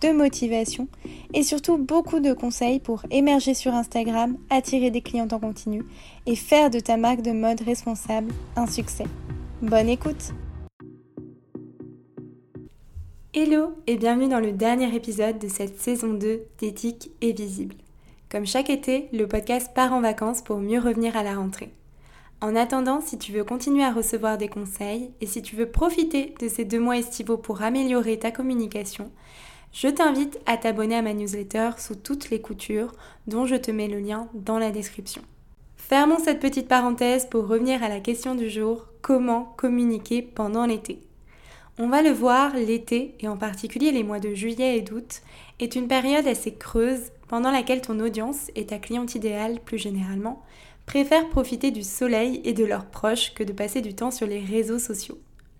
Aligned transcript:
de 0.00 0.12
motivation 0.12 0.88
et 1.34 1.42
surtout 1.42 1.78
beaucoup 1.78 2.20
de 2.20 2.32
conseils 2.32 2.80
pour 2.80 3.02
émerger 3.10 3.54
sur 3.54 3.72
Instagram, 3.74 4.36
attirer 4.50 4.90
des 4.90 5.00
clients 5.00 5.28
en 5.32 5.38
continu 5.38 5.82
et 6.26 6.36
faire 6.36 6.70
de 6.70 6.80
ta 6.80 6.96
marque 6.96 7.22
de 7.22 7.32
mode 7.32 7.60
responsable 7.62 8.32
un 8.56 8.66
succès. 8.66 9.06
Bonne 9.62 9.88
écoute 9.88 10.32
Hello 13.32 13.74
et 13.86 13.96
bienvenue 13.96 14.28
dans 14.28 14.40
le 14.40 14.52
dernier 14.52 14.94
épisode 14.94 15.38
de 15.38 15.48
cette 15.48 15.78
saison 15.78 16.14
2 16.14 16.40
d'Éthique 16.58 17.10
et 17.20 17.32
Visible. 17.32 17.74
Comme 18.30 18.46
chaque 18.46 18.70
été, 18.70 19.08
le 19.12 19.28
podcast 19.28 19.72
part 19.74 19.92
en 19.92 20.00
vacances 20.00 20.42
pour 20.42 20.58
mieux 20.58 20.80
revenir 20.80 21.16
à 21.16 21.22
la 21.22 21.36
rentrée. 21.36 21.70
En 22.40 22.56
attendant, 22.56 23.00
si 23.00 23.18
tu 23.18 23.32
veux 23.32 23.44
continuer 23.44 23.84
à 23.84 23.92
recevoir 23.92 24.36
des 24.36 24.48
conseils 24.48 25.10
et 25.20 25.26
si 25.26 25.42
tu 25.42 25.56
veux 25.56 25.70
profiter 25.70 26.34
de 26.40 26.48
ces 26.48 26.64
deux 26.64 26.80
mois 26.80 26.98
estivaux 26.98 27.38
pour 27.38 27.62
améliorer 27.62 28.18
ta 28.18 28.30
communication, 28.30 29.10
je 29.76 29.88
t'invite 29.88 30.40
à 30.46 30.56
t'abonner 30.56 30.96
à 30.96 31.02
ma 31.02 31.12
newsletter 31.12 31.72
sous 31.76 31.96
toutes 31.96 32.30
les 32.30 32.40
coutures 32.40 32.92
dont 33.26 33.44
je 33.44 33.56
te 33.56 33.70
mets 33.70 33.88
le 33.88 34.00
lien 34.00 34.26
dans 34.32 34.58
la 34.58 34.70
description. 34.70 35.20
Fermons 35.76 36.18
cette 36.18 36.40
petite 36.40 36.66
parenthèse 36.66 37.26
pour 37.26 37.46
revenir 37.46 37.82
à 37.82 37.90
la 37.90 38.00
question 38.00 38.34
du 38.34 38.48
jour, 38.48 38.86
comment 39.02 39.52
communiquer 39.58 40.22
pendant 40.22 40.64
l'été? 40.64 41.00
On 41.78 41.88
va 41.88 42.00
le 42.00 42.08
voir, 42.08 42.56
l'été, 42.56 43.16
et 43.20 43.28
en 43.28 43.36
particulier 43.36 43.92
les 43.92 44.02
mois 44.02 44.18
de 44.18 44.32
juillet 44.32 44.78
et 44.78 44.80
d'août, 44.80 45.20
est 45.60 45.76
une 45.76 45.88
période 45.88 46.26
assez 46.26 46.54
creuse 46.54 47.10
pendant 47.28 47.50
laquelle 47.50 47.82
ton 47.82 48.00
audience 48.00 48.50
et 48.54 48.64
ta 48.64 48.78
cliente 48.78 49.14
idéale 49.14 49.60
plus 49.62 49.76
généralement 49.76 50.42
préfèrent 50.86 51.28
profiter 51.28 51.70
du 51.70 51.82
soleil 51.82 52.40
et 52.44 52.54
de 52.54 52.64
leurs 52.64 52.86
proches 52.86 53.34
que 53.34 53.44
de 53.44 53.52
passer 53.52 53.82
du 53.82 53.94
temps 53.94 54.10
sur 54.10 54.26
les 54.26 54.40
réseaux 54.40 54.78
sociaux. 54.78 55.18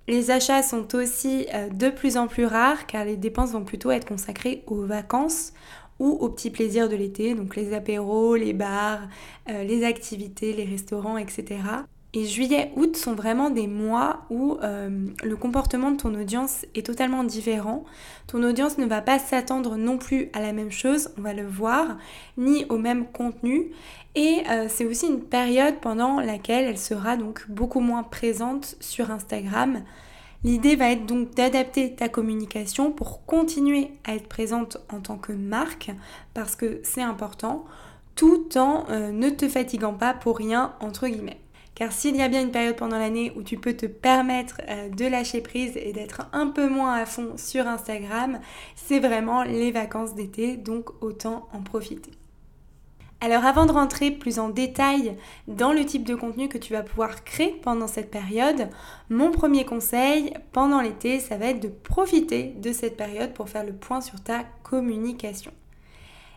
Les 0.09 0.31
achats 0.31 0.63
sont 0.63 0.95
aussi 0.95 1.47
euh, 1.53 1.69
de 1.69 1.91
plus 1.91 2.17
en 2.17 2.29
plus 2.29 2.47
rares 2.47 2.87
car 2.87 3.05
les 3.05 3.17
dépenses 3.17 3.51
vont 3.53 3.65
plutôt 3.65 3.91
être 3.91 4.07
consacrées 4.07 4.63
aux 4.67 4.87
vacances 4.87 5.53
ou 5.99 6.11
aux 6.11 6.29
petits 6.29 6.51
plaisirs 6.51 6.89
de 6.89 6.95
l'été, 6.95 7.35
donc 7.35 7.57
les 7.57 7.73
apéros, 7.73 8.37
les 8.37 8.53
bars, 8.53 9.09
euh, 9.49 9.65
les 9.65 9.85
activités, 9.85 10.53
les 10.53 10.65
restaurants, 10.65 11.17
etc. 11.17 11.59
Et 12.17 12.25
juillet, 12.25 12.73
août 12.77 12.97
sont 12.97 13.13
vraiment 13.13 13.51
des 13.51 13.67
mois 13.67 14.23
où 14.31 14.57
euh, 14.63 14.89
le 15.23 15.37
comportement 15.37 15.91
de 15.91 15.99
ton 15.99 16.15
audience 16.15 16.65
est 16.75 16.87
totalement 16.87 17.25
différent. 17.25 17.85
Ton 18.27 18.43
audience 18.43 18.79
ne 18.79 18.87
va 18.87 19.03
pas 19.03 19.19
s'attendre 19.19 19.77
non 19.77 19.99
plus 19.99 20.31
à 20.33 20.41
la 20.41 20.55
même 20.55 20.71
chose, 20.71 21.11
on 21.19 21.21
va 21.21 21.35
le 21.35 21.47
voir, 21.47 21.99
ni 22.39 22.65
au 22.71 22.79
même 22.79 23.05
contenu. 23.05 23.71
Et 24.15 24.45
euh, 24.49 24.65
c'est 24.71 24.87
aussi 24.87 25.09
une 25.09 25.21
période 25.21 25.75
pendant 25.83 26.19
laquelle 26.19 26.65
elle 26.65 26.79
sera 26.79 27.19
donc 27.19 27.45
beaucoup 27.51 27.81
moins 27.81 28.03
présente 28.03 28.77
sur 28.81 29.11
Instagram. 29.11 29.83
L'idée 30.43 30.75
va 30.75 30.93
être 30.93 31.05
donc 31.05 31.35
d'adapter 31.35 31.97
ta 31.97 32.09
communication 32.09 32.93
pour 32.93 33.27
continuer 33.27 33.91
à 34.07 34.15
être 34.15 34.29
présente 34.29 34.79
en 34.91 35.01
tant 35.01 35.19
que 35.19 35.33
marque, 35.33 35.91
parce 36.33 36.57
que 36.57 36.81
c'est 36.83 37.03
important, 37.03 37.67
tout 38.15 38.57
en 38.57 38.87
euh, 38.89 39.13
ne 39.13 39.29
te 39.29 39.47
fatiguant 39.51 39.93
pas 39.93 40.15
pour 40.15 40.39
rien, 40.39 40.73
entre 40.81 41.09
guillemets. 41.09 41.41
Car 41.77 41.93
s'il 41.93 42.17
y 42.17 42.23
a 42.23 42.29
bien 42.29 42.41
une 42.41 42.51
période 42.51 42.75
pendant 42.75 42.99
l'année 42.99 43.33
où 43.37 43.43
tu 43.43 43.59
peux 43.59 43.77
te 43.77 43.85
permettre 43.85 44.63
euh, 44.67 44.89
de 44.89 45.05
lâcher 45.05 45.43
prise 45.43 45.77
et 45.77 45.93
d'être 45.93 46.23
un 46.33 46.47
peu 46.47 46.71
moins 46.71 46.95
à 46.95 47.05
fond 47.05 47.35
sur 47.37 47.69
Instagram, 47.69 48.41
c'est 48.75 48.99
vraiment 48.99 49.43
les 49.43 49.71
vacances 49.73 50.15
d'été, 50.15 50.57
donc 50.57 50.91
autant 51.03 51.47
en 51.53 51.61
profiter. 51.61 52.13
Alors 53.21 53.45
avant 53.45 53.67
de 53.67 53.73
rentrer 53.73 54.11
plus 54.11 54.39
en 54.39 54.49
détail 54.49 55.17
dans 55.49 55.73
le 55.73 55.85
type 55.85 56.05
de 56.05 56.15
contenu 56.15 56.49
que 56.49 56.57
tu 56.57 56.73
vas 56.73 56.83
pouvoir 56.83 57.25
créer 57.25 57.61
pendant 57.63 57.89
cette 57.89 58.11
période, 58.11 58.71
mon 59.11 59.31
premier 59.31 59.67
conseil 59.67 60.33
pendant 60.53 60.81
l'été, 60.81 61.21
ça 61.21 61.37
va 61.37 61.47
être 61.47 61.61
de 61.61 61.69
profiter 61.69 62.55
de 62.57 62.73
cette 62.73 62.97
période 62.97 63.35
pour 63.35 63.51
faire 63.51 63.65
le 63.65 63.75
point 63.75 64.01
sur 64.01 64.19
ta 64.23 64.45
communication. 64.63 65.53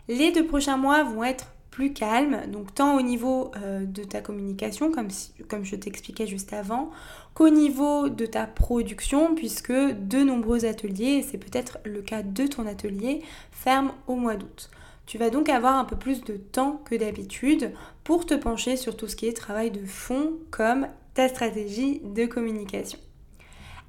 Les 0.09 0.31
deux 0.31 0.45
prochains 0.45 0.77
mois 0.77 1.03
vont 1.03 1.23
être 1.23 1.47
calme, 1.87 2.41
donc 2.47 2.73
tant 2.75 2.97
au 2.97 3.01
niveau 3.01 3.51
euh, 3.57 3.85
de 3.85 4.03
ta 4.03 4.21
communication, 4.21 4.91
comme, 4.91 5.07
comme 5.47 5.63
je 5.63 5.75
t'expliquais 5.75 6.27
juste 6.27 6.53
avant, 6.53 6.91
qu'au 7.33 7.49
niveau 7.49 8.09
de 8.09 8.25
ta 8.25 8.45
production, 8.45 9.35
puisque 9.35 9.71
de 9.71 10.23
nombreux 10.23 10.65
ateliers, 10.65 11.23
c'est 11.23 11.37
peut-être 11.37 11.79
le 11.85 12.01
cas 12.01 12.21
de 12.21 12.47
ton 12.47 12.67
atelier, 12.67 13.21
ferment 13.51 13.93
au 14.07 14.15
mois 14.15 14.35
d'août. 14.35 14.69
Tu 15.05 15.17
vas 15.17 15.29
donc 15.29 15.49
avoir 15.49 15.75
un 15.75 15.85
peu 15.85 15.95
plus 15.95 16.23
de 16.23 16.35
temps 16.35 16.81
que 16.85 16.95
d'habitude 16.95 17.73
pour 18.03 18.25
te 18.25 18.35
pencher 18.35 18.77
sur 18.77 18.95
tout 18.95 19.07
ce 19.07 19.15
qui 19.15 19.27
est 19.27 19.33
travail 19.33 19.71
de 19.71 19.85
fond, 19.85 20.33
comme 20.51 20.87
ta 21.15 21.27
stratégie 21.27 22.01
de 22.03 22.25
communication. 22.25 22.99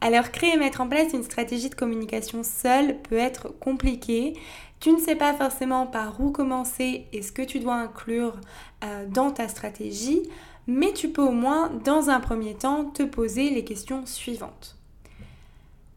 Alors 0.00 0.30
créer 0.30 0.54
et 0.54 0.56
mettre 0.56 0.80
en 0.80 0.88
place 0.88 1.12
une 1.12 1.22
stratégie 1.22 1.68
de 1.68 1.74
communication 1.74 2.42
seule 2.42 2.96
peut 3.02 3.18
être 3.18 3.48
compliqué. 3.60 4.32
Tu 4.80 4.92
ne 4.92 4.98
sais 4.98 5.16
pas 5.16 5.34
forcément 5.34 5.86
par 5.86 6.18
où 6.22 6.30
commencer 6.30 7.06
et 7.12 7.20
ce 7.20 7.32
que 7.32 7.42
tu 7.42 7.60
dois 7.60 7.74
inclure 7.74 8.38
euh, 8.82 9.04
dans 9.06 9.30
ta 9.30 9.46
stratégie, 9.46 10.22
mais 10.66 10.94
tu 10.94 11.10
peux 11.10 11.22
au 11.22 11.32
moins 11.32 11.68
dans 11.84 12.08
un 12.08 12.18
premier 12.18 12.54
temps 12.54 12.86
te 12.86 13.02
poser 13.02 13.50
les 13.50 13.62
questions 13.62 14.06
suivantes. 14.06 14.78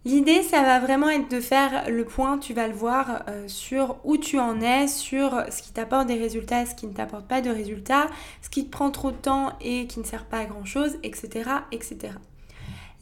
L'idée, 0.03 0.44
ça 0.44 0.63
va 0.63 0.81
vraiment 0.81 1.09
être 1.09 1.31
de 1.31 1.39
faire 1.39 1.89
le 1.89 2.03
point, 2.03 2.38
tu 2.38 2.53
vas 2.53 2.67
le 2.67 2.73
voir, 2.73 3.23
euh, 3.29 3.47
sur 3.47 3.95
où 4.03 4.17
tu 4.17 4.38
en 4.38 4.59
es, 4.59 4.89
sur 4.89 5.45
ce 5.50 5.61
qui 5.61 5.71
t'apporte 5.71 6.07
des 6.07 6.17
résultats, 6.17 6.65
ce 6.65 6.75
qui 6.75 6.88
ne 6.88 6.94
t'apporte 6.94 7.25
pas 7.25 7.39
de 7.39 7.50
résultats, 7.50 8.07
ce 8.41 8.50
qui 8.50 8.65
te 8.65 8.69
prend 8.69 8.91
trop 8.91 9.11
de 9.11 9.15
temps 9.15 9.53
et 9.61 9.88
qui 9.88 10.01
ne 10.01 10.03
sert 10.03 10.25
pas 10.25 10.39
à 10.39 10.45
grand 10.45 10.65
chose, 10.65 10.97
etc. 11.03 11.50
etc. 11.71 12.15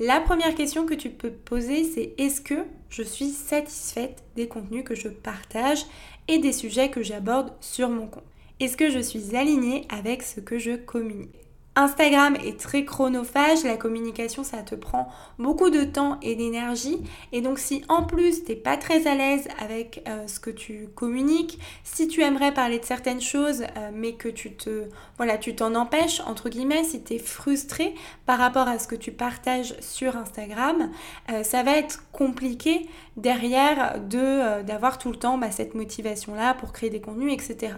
La 0.03 0.19
première 0.19 0.55
question 0.55 0.87
que 0.87 0.95
tu 0.95 1.11
peux 1.11 1.29
poser, 1.29 1.83
c'est 1.83 2.15
est-ce 2.17 2.41
que 2.41 2.65
je 2.89 3.03
suis 3.03 3.29
satisfaite 3.29 4.23
des 4.35 4.47
contenus 4.47 4.83
que 4.83 4.95
je 4.95 5.09
partage 5.09 5.85
et 6.27 6.39
des 6.39 6.53
sujets 6.53 6.89
que 6.89 7.03
j'aborde 7.03 7.53
sur 7.61 7.87
mon 7.87 8.07
compte? 8.07 8.23
Est-ce 8.59 8.77
que 8.77 8.89
je 8.89 8.97
suis 8.97 9.35
alignée 9.35 9.85
avec 9.89 10.23
ce 10.23 10.39
que 10.39 10.57
je 10.57 10.75
communique? 10.75 11.40
Instagram 11.75 12.35
est 12.35 12.59
très 12.59 12.83
chronophage, 12.83 13.63
la 13.63 13.77
communication 13.77 14.43
ça 14.43 14.57
te 14.57 14.75
prend 14.75 15.07
beaucoup 15.39 15.69
de 15.69 15.85
temps 15.85 16.19
et 16.21 16.35
d'énergie 16.35 16.97
et 17.31 17.39
donc 17.39 17.59
si 17.59 17.85
en 17.87 18.03
plus 18.03 18.43
t'es 18.43 18.57
pas 18.57 18.75
très 18.75 19.07
à 19.07 19.15
l'aise 19.15 19.47
avec 19.57 20.03
euh, 20.09 20.27
ce 20.27 20.41
que 20.41 20.49
tu 20.49 20.89
communiques, 20.95 21.59
si 21.85 22.09
tu 22.09 22.23
aimerais 22.23 22.53
parler 22.53 22.77
de 22.77 22.83
certaines 22.83 23.21
choses 23.21 23.61
euh, 23.61 23.91
mais 23.93 24.15
que 24.15 24.27
tu 24.27 24.51
te 24.53 24.89
voilà, 25.15 25.37
tu 25.37 25.55
t'en 25.55 25.73
empêches 25.75 26.19
entre 26.27 26.49
guillemets, 26.49 26.83
si 26.83 27.03
tu 27.03 27.13
es 27.13 27.19
frustré 27.19 27.95
par 28.25 28.37
rapport 28.37 28.67
à 28.67 28.77
ce 28.77 28.89
que 28.89 28.95
tu 28.95 29.13
partages 29.13 29.73
sur 29.79 30.17
Instagram, 30.17 30.89
euh, 31.31 31.43
ça 31.43 31.63
va 31.63 31.77
être 31.77 32.03
compliqué 32.11 32.85
derrière 33.15 34.01
de 34.01 34.61
d'avoir 34.63 34.97
tout 34.97 35.09
le 35.09 35.17
temps 35.17 35.37
bah, 35.37 35.51
cette 35.51 35.73
motivation 35.73 36.35
là 36.35 36.53
pour 36.53 36.73
créer 36.73 36.89
des 36.89 36.99
contenus 36.99 37.31
etc. 37.31 37.75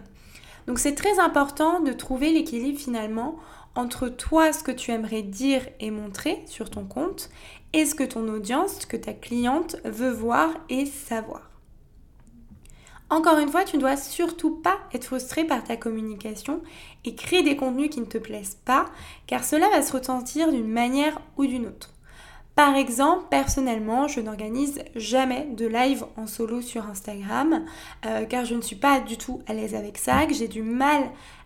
Donc 0.66 0.80
c'est 0.80 0.96
très 0.96 1.20
important 1.20 1.80
de 1.80 1.94
trouver 1.94 2.32
l'équilibre 2.32 2.80
finalement 2.80 3.36
entre 3.76 4.08
toi, 4.08 4.54
ce 4.54 4.64
que 4.64 4.72
tu 4.72 4.92
aimerais 4.92 5.24
dire 5.24 5.68
et 5.80 5.92
montrer 5.92 6.44
sur 6.46 6.70
ton 6.70 6.86
compte, 6.86 7.30
et 7.74 7.86
ce 7.86 7.96
que 7.96 8.04
ton 8.04 8.28
audience, 8.28 8.86
que 8.86 8.98
ta 8.98 9.14
cliente 9.14 9.78
veut 9.84 10.12
voir 10.12 10.50
et 10.70 10.86
savoir. 10.86 11.50
Encore 13.10 13.38
une 13.38 13.50
fois, 13.50 13.64
tu 13.64 13.76
ne 13.76 13.82
dois 13.82 13.98
surtout 13.98 14.56
pas 14.56 14.80
être 14.94 15.06
frustré 15.06 15.44
par 15.44 15.64
ta 15.64 15.76
communication 15.76 16.62
et 17.06 17.16
créer 17.16 17.44
des 17.44 17.56
contenus 17.56 17.90
qui 17.90 18.00
ne 18.00 18.06
te 18.06 18.18
plaisent 18.18 18.58
pas, 18.66 18.86
car 19.28 19.44
cela 19.44 19.70
va 19.70 19.82
se 19.82 19.94
ressentir 19.94 20.52
d'une 20.52 20.72
manière 20.72 21.20
ou 21.38 21.46
d'une 21.46 21.68
autre. 21.68 21.94
Par 22.56 22.76
exemple, 22.76 23.26
personnellement, 23.30 24.08
je 24.08 24.20
n'organise 24.20 24.84
jamais 24.96 25.48
de 25.52 25.66
live 25.66 26.06
en 26.18 26.28
solo 26.28 26.62
sur 26.62 26.86
Instagram, 26.88 27.66
euh, 28.06 28.26
car 28.26 28.46
je 28.46 28.54
ne 28.54 28.62
suis 28.62 28.76
pas 28.76 29.00
du 29.00 29.18
tout 29.18 29.42
à 29.48 29.54
l'aise 29.54 29.74
avec 29.74 29.98
ça, 29.98 30.26
que 30.28 30.36
j'ai 30.36 30.48
du 30.48 30.62
mal 30.62 31.04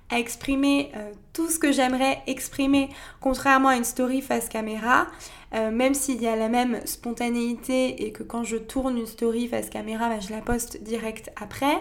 à 0.10 0.20
exprimer 0.20 0.92
euh, 0.96 1.12
tout 1.38 1.52
ce 1.52 1.60
que 1.60 1.72
j'aimerais 1.72 2.24
exprimer, 2.26 2.90
contrairement 3.22 3.70
à 3.70 3.76
une 3.76 3.84
story 3.84 4.24
face 4.24 4.50
caméra. 4.50 5.06
Euh, 5.54 5.72
même 5.72 5.94
s'il 5.94 6.22
y 6.22 6.28
a 6.28 6.36
la 6.36 6.50
même 6.50 6.82
spontanéité 6.84 8.06
et 8.06 8.12
que 8.12 8.22
quand 8.22 8.44
je 8.44 8.58
tourne 8.58 8.98
une 8.98 9.06
story 9.06 9.48
face 9.48 9.70
caméra, 9.70 10.10
bah, 10.10 10.20
je 10.20 10.34
la 10.34 10.42
poste 10.42 10.84
direct 10.84 11.32
après. 11.42 11.78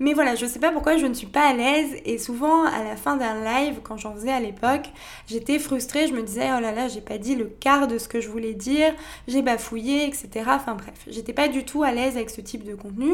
Mais 0.00 0.14
voilà, 0.14 0.34
je 0.34 0.46
sais 0.46 0.58
pas 0.58 0.72
pourquoi 0.72 0.96
je 0.96 1.06
ne 1.06 1.14
suis 1.14 1.28
pas 1.28 1.48
à 1.48 1.52
l'aise 1.52 1.94
et 2.04 2.18
souvent 2.18 2.64
à 2.64 2.82
la 2.82 2.96
fin 2.96 3.16
d'un 3.16 3.44
live, 3.44 3.78
quand 3.84 3.96
j'en 3.96 4.12
faisais 4.14 4.32
à 4.32 4.40
l'époque, 4.40 4.86
j'étais 5.28 5.60
frustrée, 5.60 6.08
je 6.08 6.12
me 6.12 6.22
disais 6.22 6.48
oh 6.56 6.60
là 6.60 6.72
là, 6.72 6.88
j'ai 6.88 7.00
pas 7.00 7.18
dit 7.18 7.36
le 7.36 7.44
quart 7.44 7.86
de 7.86 7.98
ce 7.98 8.08
que 8.08 8.20
je 8.20 8.28
voulais 8.28 8.54
dire, 8.54 8.92
j'ai 9.28 9.42
bafouillé, 9.42 10.08
etc. 10.08 10.28
Enfin 10.48 10.74
bref, 10.74 10.94
j'étais 11.06 11.32
pas 11.32 11.46
du 11.46 11.64
tout 11.64 11.84
à 11.84 11.92
l'aise 11.92 12.16
avec 12.16 12.30
ce 12.30 12.40
type 12.40 12.64
de 12.64 12.74
contenu. 12.74 13.12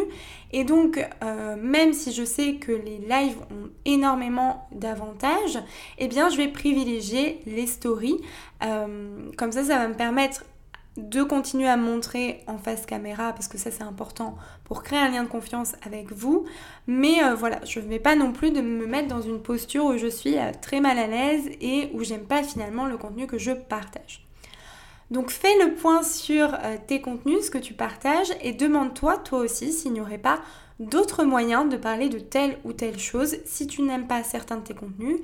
Et 0.53 0.65
donc, 0.65 1.07
euh, 1.23 1.57
même 1.61 1.93
si 1.93 2.13
je 2.13 2.25
sais 2.25 2.55
que 2.55 2.73
les 2.73 2.99
lives 2.99 3.37
ont 3.51 3.69
énormément 3.85 4.67
d'avantages, 4.73 5.59
eh 5.99 6.09
bien 6.09 6.29
je 6.29 6.37
vais 6.37 6.49
privilégier 6.49 7.41
les 7.47 7.67
stories. 7.67 8.21
Euh, 8.63 9.31
comme 9.37 9.53
ça, 9.53 9.65
ça 9.65 9.79
va 9.79 9.89
me 9.89 9.95
permettre 9.95 10.45
de 10.97 11.23
continuer 11.23 11.69
à 11.69 11.77
montrer 11.77 12.43
en 12.47 12.59
face 12.59 12.85
caméra 12.85 13.33
parce 13.33 13.47
que 13.47 13.57
ça 13.57 13.71
c'est 13.71 13.85
important 13.85 14.37
pour 14.65 14.83
créer 14.83 14.99
un 14.99 15.09
lien 15.09 15.23
de 15.23 15.29
confiance 15.29 15.75
avec 15.87 16.13
vous. 16.13 16.47
Mais 16.87 17.23
euh, 17.23 17.35
voilà 17.35 17.61
je 17.65 17.81
ne 17.81 17.87
vais 17.87 18.01
pas 18.01 18.17
non 18.17 18.33
plus 18.33 18.51
de 18.51 18.61
me 18.61 18.87
mettre 18.87 19.09
dans 19.09 19.23
une 19.23 19.41
posture 19.41 19.85
où 19.85 19.97
je 19.97 20.09
suis 20.09 20.37
euh, 20.37 20.51
très 20.61 20.81
mal 20.81 20.99
à 20.99 21.07
l'aise 21.07 21.49
et 21.61 21.91
où 21.95 22.03
j'aime 22.03 22.25
pas 22.25 22.43
finalement 22.43 22.87
le 22.87 22.97
contenu 22.97 23.27
que 23.27 23.39
je 23.39 23.53
partage. 23.53 24.25
Donc 25.11 25.31
fais 25.31 25.57
le 25.65 25.75
point 25.75 26.05
sur 26.05 26.57
tes 26.87 27.01
contenus, 27.01 27.47
ce 27.47 27.51
que 27.51 27.59
tu 27.59 27.75
partages 27.75 28.31
et 28.43 28.53
demande-toi 28.53 29.19
toi 29.19 29.41
aussi 29.41 29.73
s'il 29.73 29.93
n'y 29.93 30.01
aurait 30.01 30.19
pas 30.19 30.41
d'autres 30.81 31.25
moyens 31.25 31.69
de 31.69 31.77
parler 31.77 32.09
de 32.09 32.19
telle 32.19 32.59
ou 32.65 32.73
telle 32.73 32.99
chose 32.99 33.37
si 33.45 33.67
tu 33.67 33.83
n'aimes 33.83 34.07
pas 34.07 34.25
certains 34.25 34.57
de 34.57 34.63
tes 34.63 34.75
contenus 34.75 35.19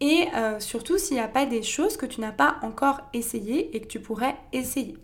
et 0.00 0.28
surtout 0.60 0.98
s'il 0.98 1.16
n'y 1.16 1.22
a 1.22 1.28
pas 1.28 1.44
des 1.44 1.62
choses 1.62 1.96
que 1.96 2.06
tu 2.06 2.20
n'as 2.20 2.32
pas 2.32 2.56
encore 2.62 3.00
essayé 3.12 3.74
et 3.76 3.80
que 3.80 3.86
tu 3.86 4.00
pourrais 4.00 4.36
essayer. 4.52 4.96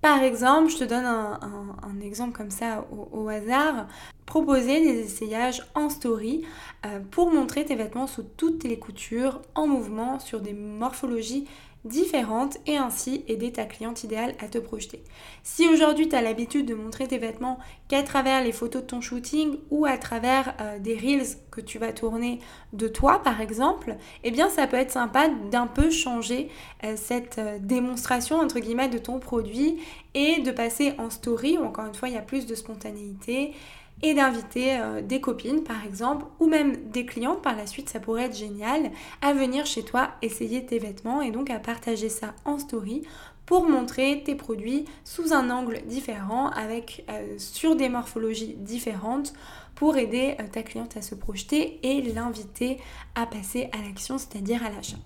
Par 0.00 0.22
exemple, 0.22 0.70
je 0.70 0.78
te 0.78 0.84
donne 0.84 1.04
un, 1.04 2.00
exemple 2.00 2.32
comme 2.32 2.50
ça 2.50 2.86
au, 2.90 3.28
hasard. 3.28 3.86
Proposer 4.24 4.80
des 4.80 5.00
essayages 5.00 5.66
en 5.74 5.90
story 5.90 6.44
euh, 6.86 7.00
pour 7.10 7.32
montrer 7.32 7.64
tes 7.64 7.74
vêtements 7.74 8.06
sous 8.06 8.22
toutes 8.22 8.62
les 8.62 8.78
coutures, 8.78 9.42
en 9.54 9.66
mouvement, 9.66 10.20
sur 10.20 10.40
des 10.40 10.52
morphologies 10.52 11.48
différentes 11.84 12.58
et 12.66 12.76
ainsi 12.76 13.24
aider 13.26 13.52
ta 13.52 13.64
cliente 13.64 14.04
idéale 14.04 14.34
à 14.38 14.48
te 14.48 14.58
projeter. 14.58 15.02
Si 15.42 15.66
aujourd'hui 15.66 16.08
tu 16.08 16.14
as 16.14 16.20
l'habitude 16.20 16.66
de 16.66 16.74
montrer 16.74 17.08
tes 17.08 17.18
vêtements 17.18 17.58
qu'à 17.88 18.02
travers 18.02 18.44
les 18.44 18.52
photos 18.52 18.82
de 18.82 18.86
ton 18.86 19.00
shooting 19.00 19.56
ou 19.70 19.86
à 19.86 19.96
travers 19.96 20.54
euh, 20.60 20.78
des 20.78 20.94
reels 20.94 21.36
que 21.50 21.60
tu 21.60 21.78
vas 21.78 21.92
tourner 21.92 22.40
de 22.74 22.86
toi 22.86 23.22
par 23.22 23.40
exemple, 23.40 23.96
eh 24.24 24.30
bien 24.30 24.50
ça 24.50 24.66
peut 24.66 24.76
être 24.76 24.90
sympa 24.90 25.28
d'un 25.50 25.66
peu 25.66 25.90
changer 25.90 26.50
euh, 26.84 26.94
cette 26.96 27.38
euh, 27.38 27.58
démonstration 27.58 28.36
entre 28.36 28.60
guillemets 28.60 28.88
de 28.88 28.98
ton 28.98 29.18
produit 29.18 29.78
et 30.14 30.40
de 30.40 30.50
passer 30.50 30.92
en 30.98 31.08
story 31.08 31.56
où 31.56 31.64
encore 31.64 31.86
une 31.86 31.94
fois 31.94 32.08
il 32.08 32.14
y 32.14 32.18
a 32.18 32.22
plus 32.22 32.46
de 32.46 32.54
spontanéité 32.54 33.54
et 34.02 34.14
d'inviter 34.14 34.78
euh, 34.78 35.02
des 35.02 35.20
copines 35.20 35.62
par 35.62 35.84
exemple 35.84 36.26
ou 36.38 36.46
même 36.46 36.76
des 36.90 37.04
clientes 37.04 37.42
par 37.42 37.56
la 37.56 37.66
suite 37.66 37.88
ça 37.88 38.00
pourrait 38.00 38.24
être 38.24 38.36
génial 38.36 38.90
à 39.22 39.32
venir 39.32 39.66
chez 39.66 39.82
toi 39.82 40.10
essayer 40.22 40.64
tes 40.64 40.78
vêtements 40.78 41.20
et 41.20 41.30
donc 41.30 41.50
à 41.50 41.58
partager 41.58 42.08
ça 42.08 42.34
en 42.44 42.58
story 42.58 43.02
pour 43.46 43.68
montrer 43.68 44.22
tes 44.24 44.36
produits 44.36 44.84
sous 45.04 45.32
un 45.32 45.50
angle 45.50 45.82
différent 45.86 46.50
avec 46.50 47.04
euh, 47.10 47.34
sur 47.38 47.76
des 47.76 47.88
morphologies 47.88 48.54
différentes 48.54 49.32
pour 49.74 49.96
aider 49.96 50.36
euh, 50.40 50.44
ta 50.50 50.62
cliente 50.62 50.96
à 50.96 51.02
se 51.02 51.14
projeter 51.14 51.80
et 51.82 52.00
l'inviter 52.02 52.78
à 53.14 53.26
passer 53.26 53.68
à 53.72 53.82
l'action 53.86 54.18
c'est-à-dire 54.18 54.64
à 54.64 54.70
l'achat. 54.70 54.98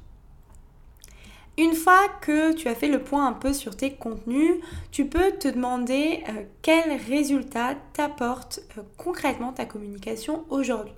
Une 1.57 1.75
fois 1.75 2.09
que 2.21 2.53
tu 2.53 2.67
as 2.67 2.75
fait 2.75 2.89
le 2.89 3.01
point 3.01 3.29
un 3.29 3.33
peu 3.33 3.53
sur 3.53 3.77
tes 3.77 3.93
contenus, 3.93 4.57
tu 4.91 5.07
peux 5.07 5.31
te 5.31 5.47
demander 5.47 6.25
euh, 6.29 6.43
quel 6.63 6.99
résultat 7.09 7.77
t'apporte 7.93 8.61
euh, 8.77 8.83
concrètement 8.97 9.53
ta 9.53 9.65
communication 9.65 10.45
aujourd'hui. 10.51 10.93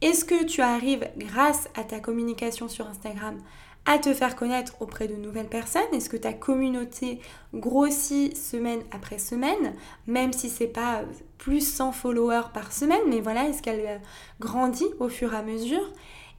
Est-ce 0.00 0.24
que 0.24 0.44
tu 0.44 0.62
arrives 0.62 1.06
grâce 1.18 1.68
à 1.76 1.84
ta 1.84 2.00
communication 2.00 2.66
sur 2.68 2.86
Instagram 2.88 3.36
à 3.84 3.98
te 3.98 4.14
faire 4.14 4.36
connaître 4.36 4.80
auprès 4.80 5.06
de 5.06 5.16
nouvelles 5.16 5.50
personnes? 5.50 5.82
Est-ce 5.92 6.08
que 6.08 6.16
ta 6.16 6.32
communauté 6.32 7.20
grossit 7.52 8.34
semaine 8.34 8.80
après 8.90 9.18
semaine, 9.18 9.74
même 10.06 10.32
si 10.32 10.48
c'est 10.48 10.66
pas 10.66 11.00
euh, 11.00 11.04
plus 11.36 11.60
100 11.60 11.92
followers 11.92 12.48
par 12.54 12.72
semaine, 12.72 13.02
mais 13.08 13.20
voilà, 13.20 13.48
est-ce 13.48 13.60
qu'elle 13.60 14.00
grandit 14.40 14.88
au 14.98 15.10
fur 15.10 15.34
et 15.34 15.36
à 15.36 15.42
mesure? 15.42 15.92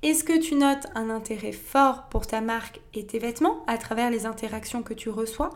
Est-ce 0.06 0.24
que 0.24 0.38
tu 0.38 0.54
notes 0.54 0.86
un 0.94 1.10
intérêt 1.10 1.52
fort 1.52 2.04
pour 2.12 2.28
ta 2.28 2.40
marque 2.40 2.80
et 2.94 3.07
tes 3.07 3.18
vêtements 3.18 3.63
à 3.66 3.80
travers 3.80 4.12
les 4.12 4.28
interactions 4.28 4.84
que 4.84 4.94
tu 4.94 5.10
reçois? 5.10 5.50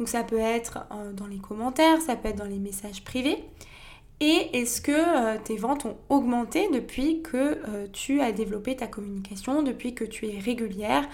Donc 0.00 0.08
ça 0.08 0.24
peut 0.24 0.40
être 0.40 0.86
euh, 0.90 1.12
dans 1.12 1.28
les 1.28 1.38
commentaires, 1.38 2.00
ça 2.00 2.16
peut 2.16 2.30
être 2.30 2.36
dans 2.38 2.44
les 2.44 2.58
messages 2.58 3.04
privés. 3.04 3.44
Et 4.18 4.58
est-ce 4.58 4.80
que 4.80 4.90
euh, 4.90 5.38
tes 5.44 5.56
ventes 5.56 5.84
ont 5.84 5.96
augmenté 6.08 6.68
depuis 6.70 7.22
que 7.22 7.36
euh, 7.36 7.86
tu 7.92 8.20
as 8.20 8.32
développé 8.32 8.74
ta 8.74 8.88
communication, 8.88 9.62
depuis 9.62 9.94
que 9.94 10.04
tu 10.04 10.26
es 10.26 10.38
régulière 10.40 11.08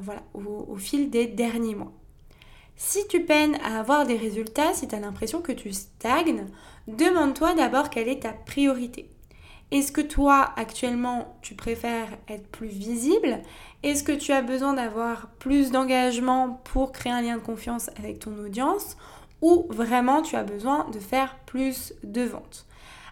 voilà, 0.00 0.22
au, 0.32 0.76
fil 0.76 1.10
des 1.10 1.26
derniers 1.26 1.74
mois? 1.74 1.92
Si 2.74 3.06
tu 3.06 3.22
peines 3.24 3.56
à 3.56 3.80
avoir 3.80 4.06
des 4.06 4.16
résultats, 4.16 4.72
si 4.72 4.88
tu 4.88 4.94
as 4.94 5.00
l'impression 5.00 5.42
que 5.42 5.52
tu 5.52 5.74
stagnes, 5.74 6.46
demande-toi 6.88 7.52
d'abord 7.52 7.90
quelle 7.90 8.08
est 8.08 8.22
ta 8.22 8.32
priorité. 8.32 9.10
Est-ce 9.70 9.92
que 9.92 10.00
toi, 10.00 10.52
actuellement, 10.56 11.36
tu 11.42 11.54
préfères 11.54 12.08
être 12.28 12.46
plus 12.48 12.68
visible? 12.68 13.40
Est-ce 13.82 14.04
que 14.04 14.12
tu 14.12 14.32
as 14.32 14.42
besoin 14.42 14.74
d'avoir 14.74 15.28
plus 15.38 15.70
d'engagement 15.70 16.60
pour 16.64 16.92
créer 16.92 17.12
un 17.12 17.22
lien 17.22 17.36
de 17.36 17.42
confiance 17.42 17.90
avec 17.98 18.20
ton 18.20 18.36
audience? 18.38 18.96
Ou 19.42 19.66
vraiment, 19.70 20.22
tu 20.22 20.36
as 20.36 20.44
besoin 20.44 20.88
de 20.90 20.98
faire 21.00 21.36
plus 21.46 21.92
de 22.02 22.22
ventes? 22.22 22.66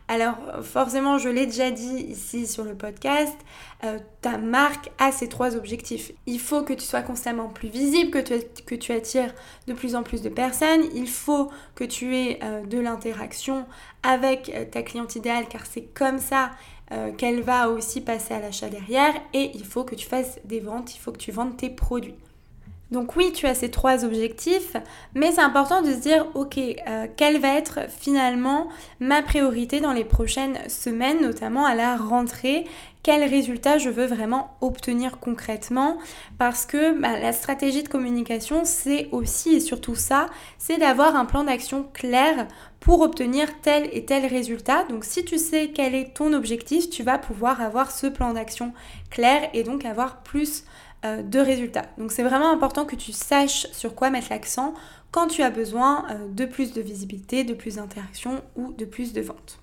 Alors 0.08 0.37
forcément, 0.62 1.19
je 1.19 1.28
l'ai 1.28 1.46
déjà 1.46 1.70
dit 1.70 2.06
ici 2.08 2.46
sur 2.46 2.64
le 2.64 2.75
podcast, 2.75 3.37
euh, 3.84 3.99
ta 4.20 4.37
marque 4.37 4.90
a 4.99 5.12
ces 5.12 5.28
trois 5.28 5.56
objectifs. 5.56 6.12
Il 6.26 6.40
faut 6.40 6.62
que 6.62 6.72
tu 6.72 6.84
sois 6.84 7.02
constamment 7.02 7.49
plus 7.49 7.69
visible, 7.69 8.10
que 8.10 8.75
tu, 8.75 8.93
attires 8.93 9.34
de 9.66 9.72
plus 9.72 9.94
en 9.94 10.02
plus 10.02 10.22
de 10.22 10.28
personnes. 10.28 10.82
Il 10.94 11.08
faut 11.08 11.50
que 11.75 11.84
tu 11.84 12.16
aies 12.16 12.38
euh, 12.43 12.64
de 12.64 12.78
l'interaction 12.78 13.66
avec 14.02 14.50
euh, 14.54 14.64
ta 14.64 14.82
cliente 14.82 15.16
idéale 15.16 15.46
car 15.49 15.66
c'est 15.66 15.84
comme 15.94 16.19
ça 16.19 16.50
qu'elle 17.16 17.40
va 17.40 17.70
aussi 17.70 18.02
passer 18.02 18.34
à 18.34 18.38
l'achat 18.38 18.69
derrière. 18.69 19.14
Et 19.32 19.50
il 19.54 19.64
faut 19.64 19.82
que 19.82 19.94
tu 19.94 20.06
fasses 20.06 20.38
des 20.44 20.60
ventes, 20.60 20.94
il 20.94 20.99
faut 20.99 21.10
que 21.10 21.16
tu 21.16 21.32
vendes 21.32 21.56
tes 21.56 21.70
produits. 21.70 22.16
Donc 22.92 23.16
oui, 23.16 23.32
tu 23.32 23.46
as 23.46 23.54
ces 23.54 23.70
trois 23.70 24.04
objectifs, 24.04 24.76
mais 25.14 25.32
c'est 25.32 25.40
important 25.40 25.80
de 25.80 25.92
se 25.92 25.98
dire, 25.98 26.26
ok, 26.34 26.58
euh, 26.58 27.06
quelle 27.16 27.40
va 27.40 27.54
être 27.54 27.80
finalement 27.88 28.68
ma 29.00 29.22
priorité 29.22 29.80
dans 29.80 29.92
les 29.92 30.04
prochaines 30.04 30.58
semaines, 30.68 31.22
notamment 31.22 31.64
à 31.64 31.74
la 31.74 31.96
rentrée? 31.96 32.66
Quel 33.02 33.24
résultat 33.24 33.78
je 33.78 33.88
veux 33.88 34.04
vraiment 34.04 34.58
obtenir 34.60 35.18
concrètement? 35.18 35.96
Parce 36.36 36.66
que 36.66 37.00
bah, 37.00 37.18
la 37.18 37.32
stratégie 37.32 37.82
de 37.82 37.88
communication 37.88 38.60
c'est 38.64 39.08
aussi 39.10 39.54
et 39.54 39.60
surtout 39.60 39.96
ça, 39.96 40.26
c'est 40.58 40.76
d'avoir 40.76 41.16
un 41.16 41.24
plan 41.24 41.44
d'action 41.44 41.86
clair 41.94 42.46
pour 42.78 43.00
obtenir 43.00 43.48
tel 43.62 43.88
et 43.92 44.04
tel 44.04 44.26
résultat. 44.26 44.84
Donc 44.84 45.04
si 45.04 45.24
tu 45.24 45.38
sais 45.38 45.70
quel 45.74 45.94
est 45.94 46.14
ton 46.14 46.34
objectif, 46.34 46.90
tu 46.90 47.02
vas 47.02 47.16
pouvoir 47.16 47.62
avoir 47.62 47.90
ce 47.90 48.06
plan 48.06 48.34
d'action 48.34 48.74
clair 49.10 49.48
et 49.54 49.62
donc 49.62 49.86
avoir 49.86 50.22
plus 50.22 50.64
euh, 51.04 51.22
de 51.22 51.40
résultats. 51.40 51.87
Donc 51.99 52.12
c'est 52.12 52.22
vraiment 52.22 52.52
important 52.52 52.84
que 52.84 52.94
tu 52.94 53.11
saches 53.11 53.66
sur 53.73 53.97
quoi 53.97 54.09
mettre 54.11 54.28
l'accent 54.30 54.73
quand 55.11 55.26
tu 55.26 55.42
as 55.42 55.50
besoin 55.50 56.06
euh, 56.11 56.28
de 56.28 56.44
plus 56.44 56.73
de 56.73 56.80
visibilité, 56.80 57.42
de 57.42 57.54
plus 57.54 57.76
d'interaction 57.76 58.40
ou 58.54 58.73
de 58.73 58.85
plus 58.85 59.12
de 59.12 59.21
ventes. 59.21 59.59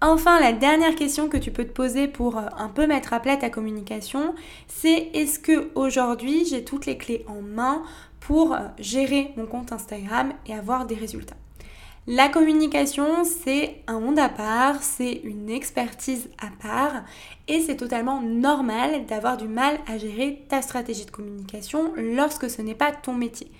Enfin, 0.00 0.40
la 0.40 0.52
dernière 0.52 0.96
question 0.96 1.28
que 1.28 1.36
tu 1.36 1.52
peux 1.52 1.64
te 1.64 1.72
poser 1.72 2.08
pour 2.08 2.38
euh, 2.38 2.46
un 2.58 2.68
peu 2.68 2.88
mettre 2.88 3.12
à 3.12 3.20
plat 3.20 3.36
ta 3.36 3.48
communication, 3.48 4.34
c'est 4.66 5.10
est-ce 5.14 5.38
que 5.38 5.70
aujourd'hui 5.76 6.44
j'ai 6.44 6.64
toutes 6.64 6.86
les 6.86 6.98
clés 6.98 7.24
en 7.28 7.40
main 7.40 7.84
pour 8.18 8.56
gérer 8.78 9.32
mon 9.36 9.46
compte 9.46 9.70
Instagram 9.70 10.32
et 10.46 10.54
avoir 10.54 10.86
des 10.86 10.96
résultats? 10.96 11.36
La 12.08 12.28
communication, 12.28 13.24
c'est 13.24 13.82
un 13.88 13.98
monde 13.98 14.20
à 14.20 14.28
part, 14.28 14.80
c'est 14.82 15.20
une 15.24 15.50
expertise 15.50 16.28
à 16.38 16.46
part 16.62 17.02
et 17.48 17.60
c'est 17.60 17.76
totalement 17.76 18.22
normal 18.22 19.06
d'avoir 19.06 19.36
du 19.36 19.48
mal 19.48 19.78
à 19.88 19.98
gérer 19.98 20.44
ta 20.48 20.62
stratégie 20.62 21.04
de 21.04 21.10
communication 21.10 21.92
lorsque 21.96 22.48
ce 22.48 22.62
n'est 22.62 22.76
pas 22.76 22.92
ton 22.92 23.12
métier. 23.12 23.50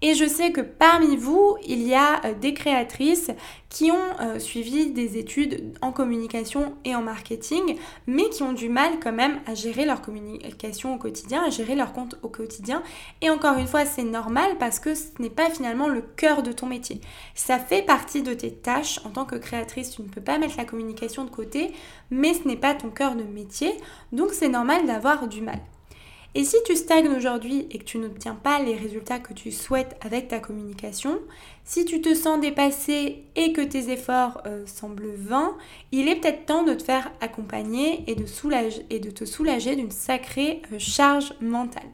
Et 0.00 0.14
je 0.14 0.24
sais 0.26 0.52
que 0.52 0.60
parmi 0.60 1.16
vous, 1.16 1.56
il 1.66 1.82
y 1.82 1.94
a 1.94 2.24
euh, 2.24 2.34
des 2.34 2.54
créatrices 2.54 3.32
qui 3.68 3.90
ont 3.90 3.96
euh, 4.20 4.38
suivi 4.38 4.92
des 4.92 5.18
études 5.18 5.76
en 5.82 5.90
communication 5.90 6.76
et 6.84 6.94
en 6.94 7.02
marketing, 7.02 7.76
mais 8.06 8.28
qui 8.28 8.44
ont 8.44 8.52
du 8.52 8.68
mal 8.68 9.00
quand 9.02 9.12
même 9.12 9.40
à 9.46 9.54
gérer 9.54 9.84
leur 9.84 10.00
communication 10.00 10.94
au 10.94 10.98
quotidien, 10.98 11.42
à 11.42 11.50
gérer 11.50 11.74
leur 11.74 11.92
compte 11.92 12.14
au 12.22 12.28
quotidien. 12.28 12.84
Et 13.22 13.30
encore 13.30 13.58
une 13.58 13.66
fois, 13.66 13.84
c'est 13.84 14.04
normal 14.04 14.56
parce 14.60 14.78
que 14.78 14.94
ce 14.94 15.08
n'est 15.18 15.30
pas 15.30 15.50
finalement 15.50 15.88
le 15.88 16.02
cœur 16.02 16.44
de 16.44 16.52
ton 16.52 16.66
métier. 16.66 17.00
Ça 17.34 17.58
fait 17.58 17.82
partie 17.82 18.22
de 18.22 18.34
tes 18.34 18.52
tâches 18.52 19.00
en 19.04 19.10
tant 19.10 19.24
que 19.24 19.36
créatrice. 19.36 19.90
Tu 19.90 20.02
ne 20.02 20.08
peux 20.08 20.20
pas 20.20 20.38
mettre 20.38 20.56
la 20.56 20.64
communication 20.64 21.24
de 21.24 21.30
côté, 21.30 21.72
mais 22.12 22.34
ce 22.34 22.46
n'est 22.46 22.56
pas 22.56 22.74
ton 22.74 22.90
cœur 22.90 23.16
de 23.16 23.24
métier. 23.24 23.72
Donc 24.12 24.30
c'est 24.30 24.48
normal 24.48 24.86
d'avoir 24.86 25.26
du 25.26 25.42
mal. 25.42 25.58
Et 26.34 26.44
si 26.44 26.56
tu 26.66 26.76
stagnes 26.76 27.08
aujourd'hui 27.08 27.66
et 27.70 27.78
que 27.78 27.84
tu 27.84 27.98
n'obtiens 27.98 28.34
pas 28.34 28.60
les 28.60 28.76
résultats 28.76 29.18
que 29.18 29.32
tu 29.32 29.50
souhaites 29.50 29.96
avec 30.02 30.28
ta 30.28 30.40
communication, 30.40 31.18
si 31.64 31.84
tu 31.84 32.02
te 32.02 32.14
sens 32.14 32.40
dépassé 32.40 33.24
et 33.34 33.52
que 33.52 33.62
tes 33.62 33.90
efforts 33.90 34.42
euh, 34.46 34.64
semblent 34.66 35.14
vains, 35.16 35.56
il 35.90 36.06
est 36.06 36.16
peut-être 36.16 36.44
temps 36.44 36.64
de 36.64 36.74
te 36.74 36.82
faire 36.82 37.10
accompagner 37.20 38.04
et 38.06 38.14
de, 38.14 38.26
soulager, 38.26 38.84
et 38.90 39.00
de 39.00 39.10
te 39.10 39.24
soulager 39.24 39.74
d'une 39.74 39.90
sacrée 39.90 40.60
euh, 40.72 40.78
charge 40.78 41.32
mentale. 41.40 41.88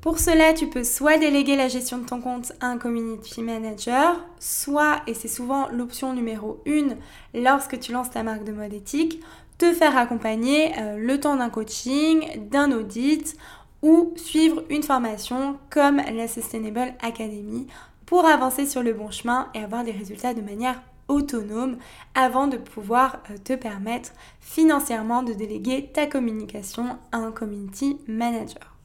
Pour 0.00 0.18
cela, 0.18 0.54
tu 0.54 0.68
peux 0.68 0.84
soit 0.84 1.18
déléguer 1.18 1.56
la 1.56 1.68
gestion 1.68 1.98
de 1.98 2.06
ton 2.06 2.22
compte 2.22 2.52
à 2.60 2.68
un 2.68 2.78
community 2.78 3.42
manager, 3.42 4.24
soit, 4.38 5.02
et 5.06 5.12
c'est 5.12 5.28
souvent 5.28 5.68
l'option 5.68 6.14
numéro 6.14 6.62
1 6.66 6.96
lorsque 7.34 7.78
tu 7.78 7.92
lances 7.92 8.10
ta 8.10 8.22
marque 8.22 8.44
de 8.44 8.52
mode 8.52 8.72
éthique, 8.72 9.20
te 9.58 9.74
faire 9.74 9.98
accompagner 9.98 10.72
euh, 10.78 10.96
le 10.96 11.20
temps 11.20 11.36
d'un 11.36 11.50
coaching, 11.50 12.48
d'un 12.48 12.72
audit 12.72 13.36
ou 13.82 14.12
suivre 14.16 14.62
une 14.68 14.82
formation 14.82 15.58
comme 15.70 15.96
la 15.96 16.28
Sustainable 16.28 16.94
Academy 17.00 17.66
pour 18.06 18.26
avancer 18.26 18.66
sur 18.66 18.82
le 18.82 18.92
bon 18.92 19.10
chemin 19.10 19.48
et 19.54 19.62
avoir 19.62 19.84
des 19.84 19.92
résultats 19.92 20.34
de 20.34 20.42
manière 20.42 20.82
autonome 21.08 21.76
avant 22.14 22.46
de 22.46 22.56
pouvoir 22.56 23.18
euh, 23.30 23.36
te 23.42 23.52
permettre 23.52 24.10
financièrement 24.40 25.22
de 25.22 25.32
déléguer 25.32 25.90
ta 25.92 26.06
communication 26.06 26.98
à 27.12 27.18
un 27.18 27.32
community 27.32 27.98
manager. 28.06 28.76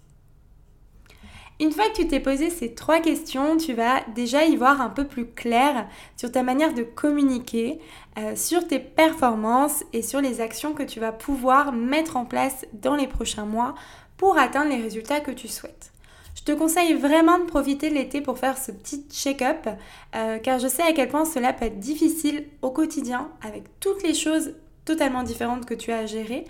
Une 1.61 1.71
fois 1.71 1.87
que 1.87 1.95
tu 1.95 2.07
t'es 2.09 2.19
posé 2.19 2.49
ces 2.49 2.73
trois 2.75 2.99
questions, 2.99 3.55
tu 3.55 3.73
vas 3.73 4.01
déjà 4.13 4.43
y 4.43 4.57
voir 4.57 4.81
un 4.81 4.89
peu 4.89 5.05
plus 5.05 5.25
clair 5.25 5.87
sur 6.17 6.29
ta 6.29 6.43
manière 6.43 6.73
de 6.73 6.83
communiquer, 6.83 7.79
euh, 8.17 8.35
sur 8.35 8.67
tes 8.67 8.79
performances 8.79 9.85
et 9.93 10.01
sur 10.01 10.19
les 10.19 10.41
actions 10.41 10.73
que 10.73 10.83
tu 10.83 10.99
vas 10.99 11.13
pouvoir 11.13 11.71
mettre 11.71 12.17
en 12.17 12.25
place 12.25 12.65
dans 12.73 12.95
les 12.95 13.07
prochains 13.07 13.45
mois 13.45 13.73
pour 14.17 14.38
atteindre 14.38 14.69
les 14.69 14.81
résultats 14.81 15.19
que 15.19 15.31
tu 15.31 15.48
souhaites. 15.48 15.91
Je 16.36 16.43
te 16.43 16.51
conseille 16.51 16.93
vraiment 16.93 17.39
de 17.39 17.45
profiter 17.45 17.89
de 17.89 17.95
l'été 17.95 18.22
pour 18.22 18.38
faire 18.38 18.57
ce 18.57 18.72
petit 18.72 19.05
check-up, 19.10 19.67
euh, 20.15 20.38
car 20.38 20.60
je 20.60 20.67
sais 20.67 20.84
à 20.84 20.91
quel 20.91 21.07
point 21.07 21.25
cela 21.25 21.53
peut 21.53 21.65
être 21.65 21.79
difficile 21.79 22.45
au 22.62 22.72
quotidien, 22.72 23.31
avec 23.41 23.63
toutes 23.79 24.03
les 24.03 24.13
choses 24.13 24.53
totalement 24.84 25.24
différentes 25.24 25.65
que 25.65 25.74
tu 25.74 25.91
as 25.91 26.00
à 26.00 26.05
gérer, 26.05 26.45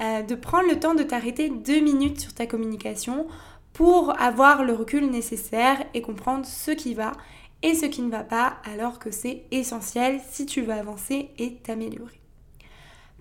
euh, 0.00 0.22
de 0.22 0.34
prendre 0.34 0.68
le 0.68 0.78
temps 0.78 0.94
de 0.94 1.02
t'arrêter 1.02 1.48
deux 1.48 1.80
minutes 1.80 2.20
sur 2.20 2.34
ta 2.34 2.46
communication 2.46 3.26
pour 3.72 4.18
avoir 4.20 4.62
le 4.62 4.74
recul 4.74 5.10
nécessaire 5.10 5.82
et 5.94 6.02
comprendre 6.02 6.44
ce 6.44 6.70
qui 6.70 6.94
va 6.94 7.12
et 7.62 7.74
ce 7.74 7.86
qui 7.86 8.02
ne 8.02 8.10
va 8.10 8.24
pas 8.24 8.56
alors 8.64 8.98
que 8.98 9.10
c'est 9.10 9.44
essentiel 9.50 10.20
si 10.30 10.46
tu 10.46 10.62
veux 10.62 10.72
avancer 10.72 11.30
et 11.38 11.54
t'améliorer. 11.56 12.19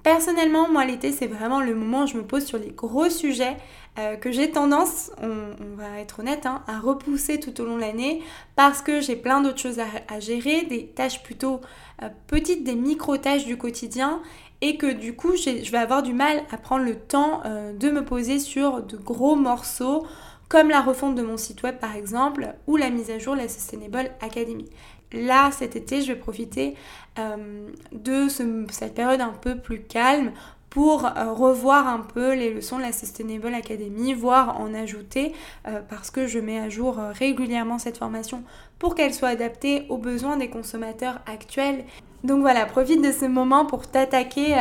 Personnellement, 0.04 0.70
moi 0.70 0.86
l'été 0.86 1.12
c'est 1.12 1.28
vraiment 1.28 1.60
le 1.60 1.76
moment 1.76 2.04
où 2.04 2.08
je 2.08 2.16
me 2.16 2.24
pose 2.24 2.46
sur 2.46 2.58
les 2.58 2.72
gros 2.72 3.10
sujets 3.10 3.58
euh, 3.98 4.16
que 4.16 4.32
j'ai 4.32 4.52
tendance, 4.52 5.12
on, 5.22 5.76
va 5.76 6.00
être 6.00 6.20
honnête, 6.20 6.46
hein, 6.46 6.64
à 6.68 6.80
repousser 6.80 7.40
tout 7.40 7.60
au 7.60 7.66
long 7.66 7.76
de 7.76 7.82
l'année 7.82 8.22
parce 8.56 8.82
que 8.82 9.02
j'ai 9.02 9.16
plein 9.16 9.42
d'autres 9.42 9.60
choses 9.60 9.80
à, 9.80 10.20
gérer, 10.20 10.64
des 10.64 10.88
tâches 10.88 11.22
plutôt 11.24 11.60
euh, 12.02 12.08
petites, 12.28 12.64
des 12.64 12.76
micro-tâches 12.76 13.46
du 13.46 13.58
quotidien 13.58 14.22
et 14.62 14.78
que 14.78 14.92
du 14.92 15.16
coup 15.16 15.36
je 15.36 15.70
vais 15.72 15.78
avoir 15.78 16.04
du 16.04 16.14
mal 16.14 16.44
à 16.52 16.58
prendre 16.58 16.86
le 16.86 16.96
temps 16.96 17.42
euh, 17.46 17.74
de 17.74 17.90
me 17.90 18.06
poser 18.06 18.40
sur 18.40 18.84
de 18.84 18.96
gros 18.96 19.36
morceaux 19.36 20.06
comme 20.50 20.70
la 20.70 20.82
refonte 20.82 21.16
de 21.16 21.22
mon 21.22 21.38
site 21.38 21.62
web 21.64 21.78
par 21.78 21.96
exemple, 21.96 22.54
ou 22.68 22.76
la 22.76 22.90
mise 22.90 23.12
à 23.12 23.20
jour 23.20 23.36
de 23.36 23.42
la 23.42 23.48
Sustainable 23.48 24.12
Academy. 24.22 24.66
Là, 25.12 25.50
cet 25.52 25.76
été, 25.76 26.02
je 26.02 26.14
vais 26.14 26.20
profiter 26.20 26.76
euh, 27.18 27.68
de 27.92 28.28
cette 28.30 28.94
période 28.94 29.22
un 29.22 29.34
peu 29.34 29.58
plus 29.58 29.82
calme 29.82 30.32
pour 30.70 31.06
euh, 31.06 31.34
revoir 31.34 31.88
un 31.88 32.00
peu 32.00 32.36
les 32.36 32.54
leçons 32.54 32.78
de 32.78 32.84
la 32.84 32.92
Sustainable 32.92 33.54
Academy, 33.56 34.14
voire 34.14 34.62
en 34.62 34.76
ajouter, 34.76 35.34
euh, 35.68 35.82
parce 35.90 36.12
que 36.12 36.28
je 36.28 36.38
mets 36.38 36.60
à 36.60 36.70
jour 36.70 36.98
régulièrement 36.98 37.80
cette 37.80 37.98
formation 37.98 38.44
pour 38.78 38.94
qu'elle 38.94 39.14
soit 39.14 39.30
adaptée 39.30 39.86
aux 39.90 39.98
besoins 39.98 40.38
des 40.38 40.50
consommateurs 40.50 41.20
actuels. 41.26 41.86
Donc 42.24 42.42
voilà, 42.42 42.68
profite 42.68 43.02
de 43.02 43.12
ce 43.12 43.26
moment 43.26 43.66
pour 43.66 43.88
t'attaquer 43.88 44.54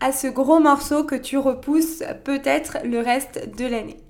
à 0.00 0.12
ce 0.12 0.26
gros 0.26 0.58
morceau 0.58 1.04
que 1.04 1.14
tu 1.14 1.38
repousses 1.38 2.02
peut-être 2.24 2.78
le 2.84 2.98
reste 2.98 3.54
de 3.56 3.66
l'année. 3.66 4.01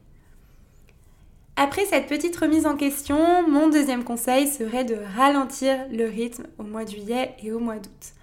Après 1.64 1.86
cette 1.86 2.08
petite 2.08 2.34
remise 2.34 2.66
en 2.66 2.76
question, 2.76 3.48
mon 3.48 3.68
deuxième 3.68 4.02
conseil 4.02 4.48
serait 4.48 4.82
de 4.82 4.96
ralentir 5.16 5.76
le 5.92 6.06
rythme 6.06 6.48
au 6.58 6.64
mois 6.64 6.84
de 6.84 6.90
juillet 6.90 7.36
et 7.40 7.52
au 7.52 7.60
mois 7.60 7.76
d'août. 7.76 8.14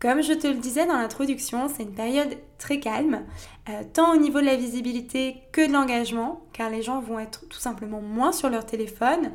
Comme 0.00 0.20
je 0.20 0.32
te 0.32 0.48
le 0.48 0.54
disais 0.54 0.84
dans 0.84 0.96
l'introduction, 0.96 1.68
c'est 1.68 1.84
une 1.84 1.94
période 1.94 2.36
très 2.58 2.80
calme, 2.80 3.20
euh, 3.68 3.82
tant 3.92 4.12
au 4.12 4.16
niveau 4.16 4.40
de 4.40 4.46
la 4.46 4.56
visibilité 4.56 5.36
que 5.52 5.64
de 5.64 5.72
l'engagement, 5.72 6.42
car 6.52 6.70
les 6.70 6.82
gens 6.82 6.98
vont 6.98 7.20
être 7.20 7.46
tout 7.48 7.60
simplement 7.60 8.00
moins 8.00 8.32
sur 8.32 8.50
leur 8.50 8.66
téléphone, 8.66 9.30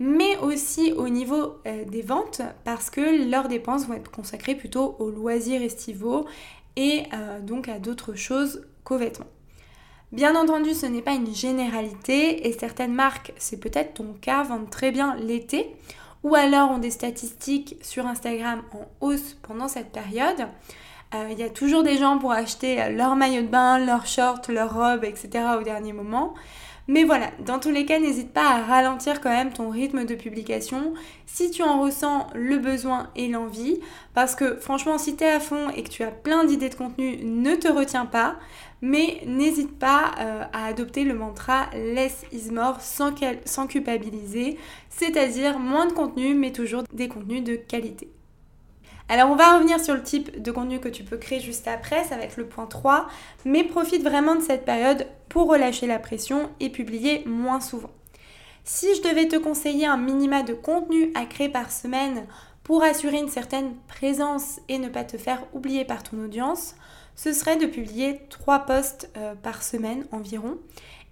mais 0.00 0.38
aussi 0.38 0.94
au 0.94 1.10
niveau 1.10 1.56
euh, 1.66 1.84
des 1.84 2.00
ventes, 2.00 2.40
parce 2.64 2.88
que 2.88 3.28
leurs 3.28 3.48
dépenses 3.48 3.86
vont 3.86 3.94
être 3.94 4.10
consacrées 4.10 4.54
plutôt 4.54 4.96
aux 4.98 5.10
loisirs 5.10 5.60
estivaux 5.60 6.24
et 6.76 7.02
euh, 7.12 7.40
donc 7.40 7.68
à 7.68 7.78
d'autres 7.78 8.14
choses 8.14 8.66
qu'aux 8.84 8.96
vêtements. 8.96 9.26
Bien 10.12 10.36
entendu, 10.36 10.74
ce 10.74 10.84
n'est 10.84 11.00
pas 11.00 11.14
une 11.14 11.34
généralité 11.34 12.46
et 12.46 12.52
certaines 12.52 12.92
marques, 12.92 13.32
c'est 13.38 13.58
peut-être 13.58 13.94
ton 13.94 14.12
cas, 14.20 14.42
vendent 14.42 14.68
très 14.68 14.90
bien 14.90 15.16
l'été 15.16 15.74
ou 16.22 16.34
alors 16.34 16.70
ont 16.70 16.78
des 16.78 16.90
statistiques 16.90 17.78
sur 17.80 18.06
Instagram 18.06 18.62
en 18.74 19.06
hausse 19.06 19.38
pendant 19.40 19.68
cette 19.68 19.90
période. 19.90 20.48
Euh, 21.14 21.28
il 21.30 21.38
y 21.38 21.42
a 21.42 21.48
toujours 21.48 21.82
des 21.82 21.96
gens 21.96 22.18
pour 22.18 22.32
acheter 22.32 22.90
leur 22.90 23.16
maillot 23.16 23.40
de 23.40 23.48
bain, 23.48 23.78
leurs 23.78 24.06
shorts, 24.06 24.42
leurs 24.50 24.74
robes, 24.74 25.04
etc. 25.04 25.30
au 25.58 25.62
dernier 25.62 25.94
moment. 25.94 26.34
Mais 26.88 27.04
voilà, 27.04 27.30
dans 27.46 27.58
tous 27.60 27.70
les 27.70 27.86
cas, 27.86 28.00
n'hésite 28.00 28.32
pas 28.32 28.50
à 28.50 28.62
ralentir 28.62 29.20
quand 29.20 29.30
même 29.30 29.52
ton 29.52 29.70
rythme 29.70 30.04
de 30.04 30.14
publication 30.14 30.94
si 31.26 31.50
tu 31.50 31.62
en 31.62 31.80
ressens 31.80 32.26
le 32.34 32.58
besoin 32.58 33.08
et 33.14 33.28
l'envie. 33.28 33.80
Parce 34.14 34.34
que 34.34 34.56
franchement, 34.56 34.98
si 34.98 35.16
tu 35.16 35.24
es 35.24 35.30
à 35.30 35.40
fond 35.40 35.70
et 35.70 35.84
que 35.84 35.90
tu 35.90 36.02
as 36.02 36.10
plein 36.10 36.44
d'idées 36.44 36.68
de 36.68 36.74
contenu, 36.74 37.18
ne 37.24 37.54
te 37.54 37.68
retiens 37.68 38.06
pas. 38.06 38.36
Mais 38.82 39.22
n'hésite 39.26 39.78
pas 39.78 40.12
euh, 40.18 40.44
à 40.52 40.66
adopter 40.66 41.04
le 41.04 41.14
mantra 41.14 41.70
less 41.72 42.24
is 42.32 42.50
more 42.50 42.80
sans, 42.80 43.14
sans 43.44 43.66
culpabiliser, 43.66 44.58
c'est-à-dire 44.90 45.58
moins 45.58 45.86
de 45.86 45.92
contenu 45.92 46.34
mais 46.34 46.52
toujours 46.52 46.82
des 46.92 47.08
contenus 47.08 47.44
de 47.44 47.54
qualité. 47.54 48.10
Alors 49.08 49.30
on 49.30 49.36
va 49.36 49.56
revenir 49.56 49.78
sur 49.78 49.94
le 49.94 50.02
type 50.02 50.40
de 50.40 50.50
contenu 50.50 50.80
que 50.80 50.88
tu 50.88 51.04
peux 51.04 51.16
créer 51.16 51.40
juste 51.40 51.68
après, 51.68 52.04
ça 52.04 52.16
va 52.16 52.22
être 52.22 52.36
le 52.36 52.46
point 52.46 52.66
3, 52.66 53.08
mais 53.44 53.64
profite 53.64 54.02
vraiment 54.02 54.34
de 54.34 54.40
cette 54.40 54.64
période 54.64 55.06
pour 55.28 55.48
relâcher 55.48 55.86
la 55.86 55.98
pression 55.98 56.50
et 56.60 56.70
publier 56.70 57.22
moins 57.26 57.60
souvent. 57.60 57.90
Si 58.64 58.94
je 58.94 59.02
devais 59.02 59.26
te 59.26 59.36
conseiller 59.36 59.86
un 59.86 59.96
minima 59.96 60.42
de 60.42 60.54
contenu 60.54 61.10
à 61.14 61.26
créer 61.26 61.48
par 61.48 61.72
semaine 61.72 62.26
pour 62.64 62.82
assurer 62.82 63.18
une 63.18 63.28
certaine 63.28 63.74
présence 63.88 64.60
et 64.68 64.78
ne 64.78 64.88
pas 64.88 65.04
te 65.04 65.16
faire 65.16 65.44
oublier 65.52 65.84
par 65.84 66.02
ton 66.02 66.22
audience, 66.24 66.74
ce 67.16 67.32
serait 67.32 67.56
de 67.56 67.66
publier 67.66 68.20
3 68.30 68.60
posts 68.60 69.10
euh, 69.16 69.34
par 69.34 69.62
semaine 69.62 70.06
environ 70.12 70.58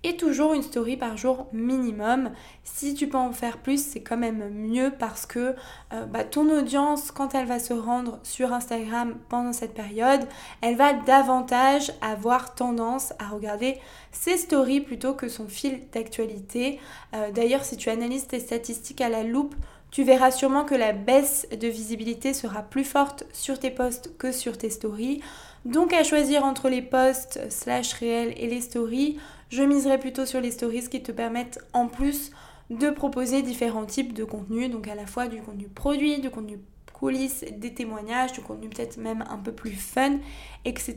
et 0.02 0.16
toujours 0.16 0.54
une 0.54 0.62
story 0.62 0.96
par 0.96 1.16
jour 1.16 1.46
minimum. 1.52 2.30
Si 2.64 2.94
tu 2.94 3.06
peux 3.06 3.18
en 3.18 3.32
faire 3.32 3.58
plus, 3.58 3.84
c'est 3.84 4.00
quand 4.00 4.16
même 4.16 4.48
mieux 4.48 4.92
parce 4.98 5.26
que 5.26 5.54
euh, 5.92 6.06
bah, 6.06 6.24
ton 6.24 6.48
audience, 6.50 7.10
quand 7.10 7.34
elle 7.34 7.46
va 7.46 7.58
se 7.58 7.74
rendre 7.74 8.18
sur 8.22 8.52
Instagram 8.52 9.14
pendant 9.28 9.52
cette 9.52 9.74
période, 9.74 10.26
elle 10.62 10.76
va 10.76 10.94
davantage 10.94 11.92
avoir 12.00 12.54
tendance 12.54 13.12
à 13.18 13.28
regarder 13.28 13.78
ses 14.10 14.38
stories 14.38 14.80
plutôt 14.80 15.12
que 15.12 15.28
son 15.28 15.48
fil 15.48 15.82
d'actualité. 15.92 16.80
Euh, 17.14 17.30
d'ailleurs, 17.30 17.64
si 17.64 17.76
tu 17.76 17.90
analyses 17.90 18.26
tes 18.26 18.40
statistiques 18.40 19.02
à 19.02 19.10
la 19.10 19.22
loupe, 19.22 19.54
tu 19.90 20.04
verras 20.04 20.30
sûrement 20.30 20.64
que 20.64 20.74
la 20.74 20.92
baisse 20.92 21.48
de 21.50 21.68
visibilité 21.68 22.32
sera 22.34 22.62
plus 22.62 22.84
forte 22.84 23.24
sur 23.32 23.58
tes 23.58 23.70
posts 23.70 24.16
que 24.18 24.32
sur 24.32 24.56
tes 24.56 24.70
stories. 24.70 25.20
Donc 25.64 25.92
à 25.92 26.04
choisir 26.04 26.44
entre 26.44 26.68
les 26.68 26.82
posts 26.82 27.40
slash 27.50 27.92
réels 27.94 28.34
et 28.36 28.46
les 28.46 28.60
stories, 28.60 29.18
je 29.50 29.62
miserai 29.62 29.98
plutôt 29.98 30.26
sur 30.26 30.40
les 30.40 30.52
stories 30.52 30.88
qui 30.88 31.02
te 31.02 31.12
permettent 31.12 31.58
en 31.72 31.88
plus 31.88 32.30
de 32.70 32.88
proposer 32.88 33.42
différents 33.42 33.84
types 33.84 34.14
de 34.14 34.24
contenus, 34.24 34.70
donc 34.70 34.86
à 34.86 34.94
la 34.94 35.06
fois 35.06 35.26
du 35.26 35.42
contenu 35.42 35.66
produit, 35.66 36.20
du 36.20 36.30
contenu 36.30 36.58
coulisses, 37.00 37.44
des 37.56 37.72
témoignages, 37.72 38.32
du 38.32 38.42
contenu 38.42 38.68
peut-être 38.68 38.98
même 38.98 39.24
un 39.30 39.38
peu 39.38 39.52
plus 39.52 39.72
fun, 39.72 40.18
etc. 40.66 40.96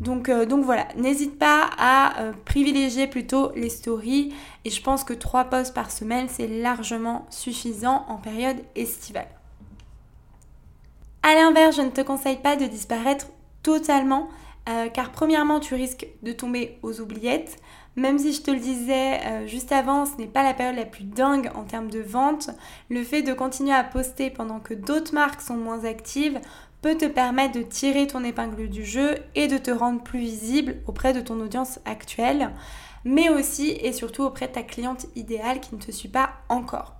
Donc, 0.00 0.30
euh, 0.30 0.46
donc 0.46 0.64
voilà, 0.64 0.88
n'hésite 0.96 1.38
pas 1.38 1.68
à 1.78 2.20
euh, 2.20 2.32
privilégier 2.46 3.06
plutôt 3.06 3.52
les 3.54 3.68
stories 3.68 4.32
et 4.64 4.70
je 4.70 4.82
pense 4.82 5.04
que 5.04 5.12
3 5.12 5.44
posts 5.44 5.74
par 5.74 5.90
semaine, 5.90 6.26
c'est 6.28 6.48
largement 6.48 7.26
suffisant 7.28 8.06
en 8.08 8.16
période 8.16 8.56
estivale. 8.74 9.28
A 11.22 11.34
l'inverse, 11.34 11.76
je 11.76 11.82
ne 11.82 11.90
te 11.90 12.00
conseille 12.00 12.38
pas 12.38 12.56
de 12.56 12.64
disparaître 12.64 13.26
totalement 13.62 14.30
euh, 14.68 14.88
car 14.88 15.10
premièrement, 15.10 15.60
tu 15.60 15.74
risques 15.74 16.06
de 16.22 16.32
tomber 16.32 16.78
aux 16.82 17.00
oubliettes. 17.00 17.56
Même 17.96 18.18
si 18.18 18.32
je 18.32 18.42
te 18.42 18.50
le 18.50 18.60
disais 18.60 19.20
euh, 19.26 19.46
juste 19.46 19.72
avant, 19.72 20.06
ce 20.06 20.16
n'est 20.16 20.28
pas 20.28 20.42
la 20.42 20.54
période 20.54 20.76
la 20.76 20.86
plus 20.86 21.04
dingue 21.04 21.50
en 21.54 21.64
termes 21.64 21.90
de 21.90 22.00
vente. 22.00 22.50
Le 22.88 23.02
fait 23.02 23.22
de 23.22 23.32
continuer 23.32 23.74
à 23.74 23.84
poster 23.84 24.30
pendant 24.30 24.60
que 24.60 24.74
d'autres 24.74 25.12
marques 25.12 25.40
sont 25.40 25.56
moins 25.56 25.84
actives 25.84 26.40
peut 26.82 26.96
te 26.96 27.06
permettre 27.06 27.58
de 27.58 27.62
tirer 27.62 28.06
ton 28.06 28.24
épingle 28.24 28.68
du 28.68 28.84
jeu 28.84 29.16
et 29.34 29.48
de 29.48 29.58
te 29.58 29.70
rendre 29.70 30.02
plus 30.02 30.20
visible 30.20 30.76
auprès 30.86 31.12
de 31.12 31.20
ton 31.20 31.38
audience 31.40 31.78
actuelle, 31.84 32.50
mais 33.04 33.28
aussi 33.28 33.70
et 33.70 33.92
surtout 33.92 34.22
auprès 34.22 34.48
de 34.48 34.52
ta 34.52 34.62
cliente 34.62 35.06
idéale 35.16 35.60
qui 35.60 35.74
ne 35.74 35.80
te 35.80 35.90
suit 35.90 36.08
pas 36.08 36.30
encore. 36.48 36.99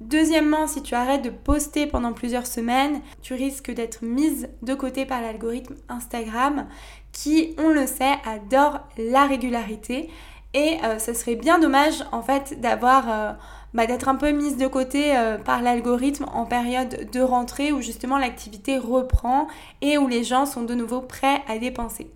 Deuxièmement, 0.00 0.66
si 0.66 0.82
tu 0.82 0.94
arrêtes 0.94 1.22
de 1.22 1.30
poster 1.30 1.86
pendant 1.86 2.14
plusieurs 2.14 2.46
semaines, 2.46 3.02
tu 3.20 3.34
risques 3.34 3.70
d'être 3.70 4.02
mise 4.02 4.48
de 4.62 4.74
côté 4.74 5.04
par 5.04 5.20
l'algorithme 5.20 5.74
Instagram 5.90 6.66
qui, 7.12 7.54
on 7.58 7.68
le 7.68 7.86
sait, 7.86 8.16
adore 8.24 8.80
la 8.96 9.26
régularité. 9.26 10.08
Et 10.54 10.78
euh, 10.84 10.98
ce 10.98 11.12
serait 11.12 11.36
bien 11.36 11.58
dommage 11.58 12.04
en 12.12 12.22
fait 12.22 12.60
d'avoir... 12.60 13.10
Euh, 13.10 13.32
bah, 13.72 13.86
d'être 13.86 14.08
un 14.08 14.16
peu 14.16 14.32
mise 14.32 14.56
de 14.56 14.66
côté 14.66 15.16
euh, 15.16 15.38
par 15.38 15.62
l'algorithme 15.62 16.26
en 16.34 16.44
période 16.44 17.08
de 17.12 17.20
rentrée 17.20 17.70
où 17.70 17.80
justement 17.80 18.18
l'activité 18.18 18.78
reprend 18.78 19.46
et 19.80 19.96
où 19.96 20.08
les 20.08 20.24
gens 20.24 20.44
sont 20.44 20.64
de 20.64 20.74
nouveau 20.74 21.00
prêts 21.00 21.42
à 21.46 21.56
dépenser. 21.56 22.10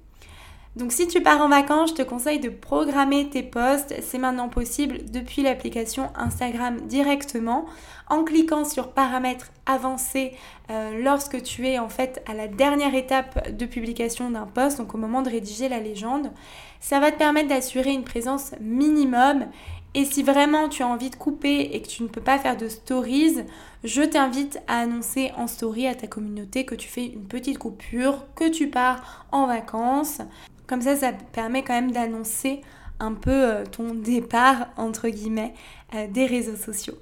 Donc 0.76 0.90
si 0.90 1.06
tu 1.06 1.22
pars 1.22 1.40
en 1.40 1.48
vacances, 1.48 1.90
je 1.90 1.94
te 1.94 2.02
conseille 2.02 2.40
de 2.40 2.48
programmer 2.48 3.28
tes 3.28 3.44
posts. 3.44 3.94
C'est 4.02 4.18
maintenant 4.18 4.48
possible 4.48 4.98
depuis 5.08 5.42
l'application 5.42 6.10
Instagram 6.16 6.80
directement 6.88 7.66
en 8.08 8.24
cliquant 8.24 8.64
sur 8.64 8.90
paramètres 8.90 9.52
avancés 9.66 10.32
euh, 10.70 11.00
lorsque 11.00 11.40
tu 11.42 11.68
es 11.68 11.78
en 11.78 11.88
fait 11.88 12.22
à 12.26 12.34
la 12.34 12.48
dernière 12.48 12.94
étape 12.94 13.56
de 13.56 13.66
publication 13.66 14.30
d'un 14.30 14.46
post, 14.46 14.78
donc 14.78 14.94
au 14.94 14.98
moment 14.98 15.22
de 15.22 15.30
rédiger 15.30 15.68
la 15.68 15.78
légende. 15.78 16.32
Ça 16.80 16.98
va 16.98 17.12
te 17.12 17.18
permettre 17.18 17.48
d'assurer 17.48 17.92
une 17.92 18.04
présence 18.04 18.50
minimum 18.60 19.46
et 19.94 20.04
si 20.04 20.24
vraiment 20.24 20.68
tu 20.68 20.82
as 20.82 20.88
envie 20.88 21.08
de 21.08 21.14
couper 21.14 21.70
et 21.72 21.80
que 21.80 21.86
tu 21.86 22.02
ne 22.02 22.08
peux 22.08 22.20
pas 22.20 22.36
faire 22.38 22.56
de 22.56 22.66
stories, 22.66 23.44
je 23.84 24.02
t'invite 24.02 24.58
à 24.66 24.80
annoncer 24.80 25.30
en 25.36 25.46
story 25.46 25.86
à 25.86 25.94
ta 25.94 26.08
communauté 26.08 26.64
que 26.64 26.74
tu 26.74 26.88
fais 26.88 27.06
une 27.06 27.26
petite 27.26 27.58
coupure, 27.58 28.26
que 28.34 28.48
tu 28.48 28.68
pars 28.68 29.24
en 29.30 29.46
vacances. 29.46 30.20
Comme 30.66 30.82
ça, 30.82 30.96
ça 30.96 31.12
permet 31.32 31.62
quand 31.62 31.74
même 31.74 31.92
d'annoncer 31.92 32.62
un 33.00 33.12
peu 33.12 33.30
euh, 33.30 33.64
ton 33.64 33.94
départ, 33.94 34.68
entre 34.76 35.08
guillemets, 35.08 35.54
euh, 35.94 36.06
des 36.08 36.26
réseaux 36.26 36.56
sociaux. 36.56 36.94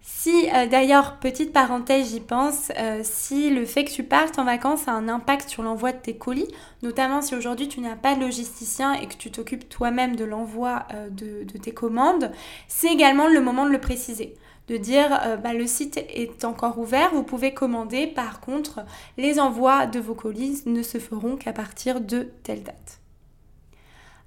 Si 0.00 0.48
euh, 0.54 0.66
d'ailleurs, 0.66 1.18
petite 1.18 1.52
parenthèse, 1.52 2.10
j'y 2.10 2.20
pense, 2.20 2.70
si 3.02 3.48
le 3.48 3.64
fait 3.64 3.84
que 3.84 3.90
tu 3.90 4.02
partes 4.02 4.38
en 4.38 4.44
vacances 4.44 4.86
a 4.86 4.92
un 4.92 5.08
impact 5.08 5.48
sur 5.48 5.62
l'envoi 5.62 5.92
de 5.92 5.98
tes 5.98 6.16
colis, 6.16 6.48
notamment 6.82 7.22
si 7.22 7.34
aujourd'hui 7.34 7.68
tu 7.68 7.80
n'as 7.80 7.96
pas 7.96 8.14
de 8.14 8.20
logisticien 8.20 8.92
et 8.92 9.06
que 9.06 9.14
tu 9.14 9.30
t'occupes 9.30 9.66
toi-même 9.68 10.14
de 10.14 10.26
l'envoi 10.26 10.86
de, 11.10 11.44
tes 11.58 11.72
commandes, 11.72 12.30
c'est 12.68 12.88
également 12.88 13.28
le 13.28 13.40
moment 13.40 13.64
de 13.64 13.70
le 13.70 13.80
préciser 13.80 14.34
de 14.68 14.76
dire 14.76 15.38
bah, 15.42 15.52
le 15.52 15.66
site 15.66 15.98
est 16.08 16.44
encore 16.44 16.78
ouvert, 16.78 17.12
vous 17.12 17.22
pouvez 17.22 17.52
commander, 17.52 18.06
par 18.06 18.40
contre 18.40 18.80
les 19.18 19.38
envois 19.38 19.86
de 19.86 20.00
vos 20.00 20.14
colis 20.14 20.62
ne 20.66 20.82
se 20.82 20.98
feront 20.98 21.36
qu'à 21.36 21.52
partir 21.52 22.00
de 22.00 22.30
telle 22.42 22.62
date. 22.62 23.00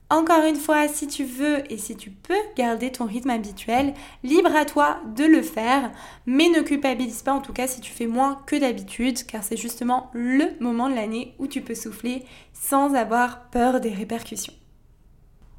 Encore 0.10 0.46
une 0.46 0.56
fois, 0.56 0.88
si 0.88 1.06
tu 1.08 1.26
veux 1.26 1.70
et 1.70 1.78
si 1.78 1.98
tu 1.98 2.12
peux 2.12 2.34
garder 2.56 2.94
ton 2.94 3.06
rythme 3.06 3.30
habituel, 3.30 3.94
libre 4.24 4.56
à 4.56 4.64
toi 4.64 5.02
de 5.18 5.26
le 5.26 5.42
faire, 5.42 5.92
mais 6.26 6.48
ne 6.48 6.62
culpabilise 6.62 7.24
pas 7.24 7.34
en 7.34 7.42
tout 7.42 7.52
cas 7.52 7.68
si 7.68 7.82
tu 7.82 7.92
fais 7.92 8.08
moins 8.08 8.42
que 8.46 8.56
d'habitude, 8.56 9.26
car 9.26 9.44
c'est 9.44 9.58
justement 9.58 10.10
le 10.14 10.46
moment 10.62 10.90
de 10.90 10.96
l'année 10.96 11.36
où 11.40 11.48
tu 11.48 11.60
peux 11.60 11.76
souffler 11.76 12.24
sans 12.54 12.94
avoir 12.94 13.50
peur 13.50 13.82
des 13.82 13.90
répercussions. 13.90 14.54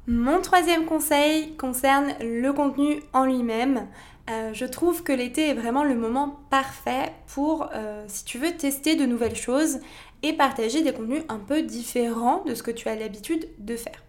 Mon 0.07 0.41
troisième 0.41 0.85
conseil 0.85 1.55
concerne 1.55 2.15
le 2.19 2.51
contenu 2.51 3.03
en 3.13 3.25
lui-même. 3.25 3.85
Euh, 4.29 4.53
je 4.53 4.65
trouve 4.65 5.01
que 5.03 5.11
l'été 5.11 5.49
est 5.49 5.53
vraiment 5.53 5.83
le 5.83 5.95
moment 5.95 6.39
parfait 6.51 7.13
pour, 7.27 7.69
euh, 7.73 8.05
si 8.07 8.25
tu 8.25 8.37
veux, 8.37 8.51
tester 8.55 8.95
de 8.95 9.05
nouvelles 9.05 9.35
choses 9.35 9.79
et 10.21 10.33
partager 10.33 10.83
des 10.83 10.93
contenus 10.93 11.23
un 11.29 11.39
peu 11.39 11.63
différents 11.63 12.43
de 12.43 12.53
ce 12.53 12.61
que 12.61 12.71
tu 12.71 12.89
as 12.89 12.95
l'habitude 12.95 13.49
de 13.57 13.75
faire. 13.75 14.03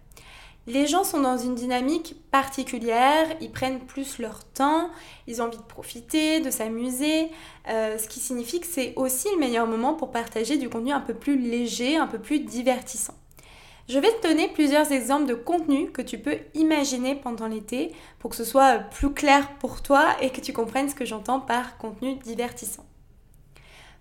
Les 0.67 0.85
gens 0.85 1.03
sont 1.03 1.21
dans 1.21 1.37
une 1.37 1.55
dynamique 1.55 2.15
particulière, 2.29 3.27
ils 3.41 3.51
prennent 3.51 3.79
plus 3.79 4.19
leur 4.19 4.43
temps, 4.43 4.91
ils 5.25 5.41
ont 5.41 5.45
envie 5.45 5.57
de 5.57 5.63
profiter, 5.63 6.39
de 6.39 6.51
s'amuser, 6.51 7.31
euh, 7.67 7.97
ce 7.97 8.07
qui 8.07 8.19
signifie 8.19 8.59
que 8.59 8.67
c'est 8.67 8.93
aussi 8.97 9.27
le 9.33 9.39
meilleur 9.39 9.65
moment 9.65 9.95
pour 9.95 10.11
partager 10.11 10.57
du 10.57 10.69
contenu 10.69 10.91
un 10.91 10.99
peu 10.99 11.15
plus 11.15 11.39
léger, 11.39 11.97
un 11.97 12.05
peu 12.05 12.19
plus 12.19 12.41
divertissant. 12.41 13.15
Je 13.91 13.99
vais 13.99 14.13
te 14.13 14.25
donner 14.25 14.47
plusieurs 14.47 14.93
exemples 14.93 15.25
de 15.25 15.33
contenus 15.33 15.89
que 15.91 16.01
tu 16.01 16.17
peux 16.17 16.37
imaginer 16.53 17.13
pendant 17.13 17.47
l'été 17.47 17.91
pour 18.19 18.29
que 18.29 18.37
ce 18.37 18.45
soit 18.45 18.77
plus 18.77 19.11
clair 19.11 19.57
pour 19.59 19.81
toi 19.81 20.15
et 20.21 20.29
que 20.29 20.39
tu 20.39 20.53
comprennes 20.53 20.87
ce 20.87 20.95
que 20.95 21.03
j'entends 21.03 21.41
par 21.41 21.77
contenu 21.77 22.15
divertissant. 22.15 22.85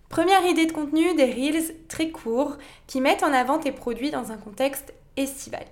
Première 0.09 0.47
idée 0.47 0.67
de 0.67 0.73
contenu, 0.73 1.13
des 1.17 1.25
reels 1.25 1.75
très 1.89 2.11
courts 2.11 2.57
qui 2.87 3.01
mettent 3.01 3.25
en 3.25 3.33
avant 3.33 3.59
tes 3.59 3.73
produits 3.73 4.13
dans 4.13 4.31
un 4.31 4.37
contexte 4.37 4.95
estival. 5.17 5.65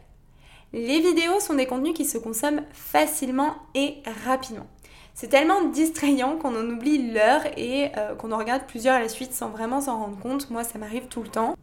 Les 0.73 0.99
vidéos 0.99 1.39
sont 1.39 1.55
des 1.55 1.67
contenus 1.67 1.95
qui 1.95 2.05
se 2.05 2.19
consomment 2.19 2.65
facilement 2.73 3.55
et 3.77 3.99
rapidement. 4.27 4.67
C'est 5.15 5.29
tellement 5.29 5.63
distrayant 5.63 6.39
qu'on 6.39 6.57
en 6.57 6.69
oublie 6.69 7.13
l'heure 7.13 7.43
et 7.57 7.93
euh, 7.97 8.17
qu'on 8.17 8.33
en 8.33 8.39
regarde 8.39 8.67
plusieurs 8.67 8.97
à 8.97 9.01
la 9.01 9.09
suite 9.09 9.33
sans 9.33 9.51
vraiment 9.51 9.81
s'en 9.81 9.97
rendre 9.97 10.19
compte. 10.19 10.51
Moi, 10.51 10.65
ça 10.65 10.81
m'arrive 10.81 11.07
tout 11.07 11.23
le 11.23 11.29
temps. 11.29 11.55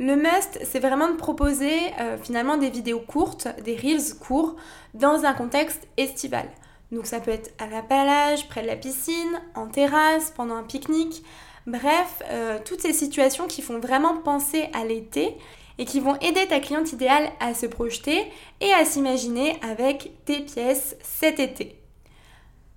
Le 0.00 0.14
must, 0.14 0.60
c'est 0.62 0.78
vraiment 0.78 1.08
de 1.08 1.16
proposer 1.16 1.76
euh, 2.00 2.16
finalement 2.22 2.56
des 2.56 2.70
vidéos 2.70 3.00
courtes, 3.00 3.48
des 3.64 3.74
reels 3.74 4.16
courts, 4.20 4.54
dans 4.94 5.24
un 5.24 5.34
contexte 5.34 5.88
estival. 5.96 6.48
Donc 6.92 7.06
ça 7.06 7.18
peut 7.18 7.32
être 7.32 7.50
à 7.58 7.66
la 7.66 7.82
plage, 7.82 8.48
près 8.48 8.62
de 8.62 8.68
la 8.68 8.76
piscine, 8.76 9.40
en 9.56 9.66
terrasse, 9.66 10.32
pendant 10.36 10.54
un 10.54 10.62
pique-nique. 10.62 11.24
Bref, 11.66 12.22
euh, 12.30 12.58
toutes 12.64 12.80
ces 12.80 12.92
situations 12.92 13.48
qui 13.48 13.60
font 13.60 13.80
vraiment 13.80 14.16
penser 14.16 14.70
à 14.72 14.84
l'été 14.84 15.36
et 15.78 15.84
qui 15.84 15.98
vont 15.98 16.16
aider 16.20 16.46
ta 16.46 16.60
cliente 16.60 16.92
idéale 16.92 17.30
à 17.40 17.52
se 17.54 17.66
projeter 17.66 18.30
et 18.60 18.72
à 18.72 18.84
s'imaginer 18.84 19.58
avec 19.62 20.12
tes 20.24 20.40
pièces 20.40 20.96
cet 21.02 21.40
été. 21.40 21.78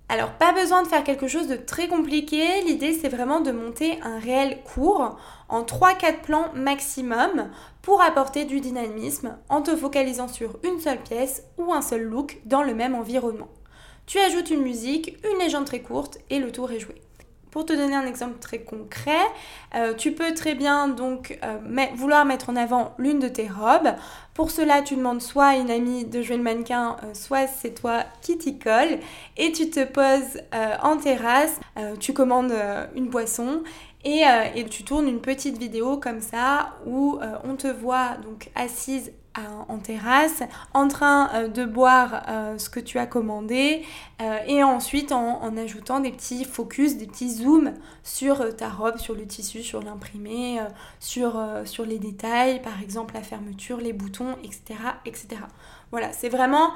Alors 0.10 0.32
pas 0.32 0.52
besoin 0.52 0.84
de 0.84 0.90
faire 0.90 1.06
quelque 1.06 1.30
chose 1.30 1.48
de 1.48 1.56
très 1.56 1.88
compliqué, 1.88 2.44
l'idée 2.66 2.92
c'est 2.92 3.08
vraiment 3.08 3.40
de 3.40 3.54
monter 3.54 3.98
un 4.04 4.20
réel 4.20 4.60
cours 4.76 5.18
en 5.52 5.62
3-4 5.62 6.22
plans 6.22 6.50
maximum 6.56 7.50
pour 7.84 8.02
apporter 8.02 8.46
du 8.46 8.60
dynamisme 8.60 9.38
en 9.50 9.62
te 9.62 9.76
focalisant 9.76 10.28
sur 10.28 10.58
une 10.64 10.80
seule 10.80 11.02
pièce 11.04 11.44
ou 11.58 11.74
un 11.74 11.82
seul 11.82 12.02
look 12.02 12.40
dans 12.46 12.64
le 12.64 12.74
même 12.74 12.96
environnement. 12.96 13.50
Tu 14.08 14.18
ajoutes 14.18 14.50
une 14.50 14.64
musique, 14.64 15.18
une 15.24 15.40
légende 15.40 15.66
très 15.66 15.82
courte 15.82 16.18
et 16.30 16.40
le 16.40 16.52
tour 16.52 16.72
est 16.72 16.80
joué. 16.80 16.96
Pour 17.52 17.66
te 17.66 17.74
donner 17.74 17.96
un 17.96 18.06
exemple 18.06 18.40
très 18.40 18.60
concret, 18.60 19.12
euh, 19.76 19.94
tu 19.94 20.14
peux 20.14 20.34
très 20.34 20.56
bien 20.56 20.88
donc 20.88 21.38
euh, 21.44 21.58
vouloir 21.96 22.24
mettre 22.24 22.50
en 22.50 22.56
avant 22.56 22.96
l'une 22.98 23.20
de 23.20 23.28
tes 23.28 23.50
robes. 23.50 23.94
Pour 24.34 24.52
cela, 24.52 24.82
tu 24.82 24.96
demandes 24.96 25.22
soit 25.22 25.58
une 25.58 25.70
amie 25.70 26.06
de 26.06 26.22
jouer 26.22 26.38
le 26.38 26.44
mannequin, 26.44 26.96
euh, 27.04 27.14
soit 27.14 27.48
c'est 27.48 27.74
toi 27.74 28.04
qui 28.22 28.38
t'y 28.38 28.58
colle. 28.58 29.00
Et 29.36 29.52
tu 29.52 29.70
te 29.70 29.84
poses 29.84 30.42
en 30.82 30.98
terrasse, 30.98 31.60
tu 32.00 32.14
commandes 32.14 32.54
une 32.96 33.10
boisson 33.10 33.64
et, 34.04 34.24
et, 34.56 34.66
tu 34.66 34.84
tournes 34.84 35.08
une 35.08 35.22
petite 35.22 35.58
vidéo 35.58 35.98
comme 35.98 36.22
ça 36.22 36.76
où 36.86 37.20
on 37.44 37.56
te 37.56 37.68
voit 37.68 38.18
donc 38.24 38.50
assise 38.56 39.12
en 39.38 39.78
terrasse, 39.78 40.44
en 40.74 40.88
train 40.88 41.30
euh, 41.34 41.48
de 41.48 41.66
boire 41.66 42.24
euh, 42.28 42.58
ce 42.58 42.70
que 42.70 42.80
tu 42.80 43.00
as 43.00 43.06
commandé 43.06 43.84
euh, 44.22 44.40
et 44.46 44.64
ensuite 44.64 45.12
en, 45.12 45.56
ajoutant 45.56 46.00
des 46.00 46.12
petits 46.12 46.44
focus, 46.44 46.98
des 46.98 47.08
petits 47.08 47.30
zooms 47.30 47.74
sur 48.04 48.56
ta 48.56 48.70
robe, 48.70 48.98
sur 48.98 49.16
le 49.16 49.26
tissu, 49.26 49.64
sur 49.64 49.82
l'imprimé, 49.82 50.60
sur, 51.00 51.42
sur 51.66 51.86
les 51.86 52.00
détails, 52.00 52.62
par 52.62 52.82
exemple 52.82 53.14
la 53.14 53.22
fermeture, 53.22 53.78
les 53.78 53.94
boutons, 53.94 54.36
etc. 54.44 54.80
etc. 55.06 55.42
Voilà, 55.92 56.12
c'est 56.14 56.30
vraiment 56.30 56.72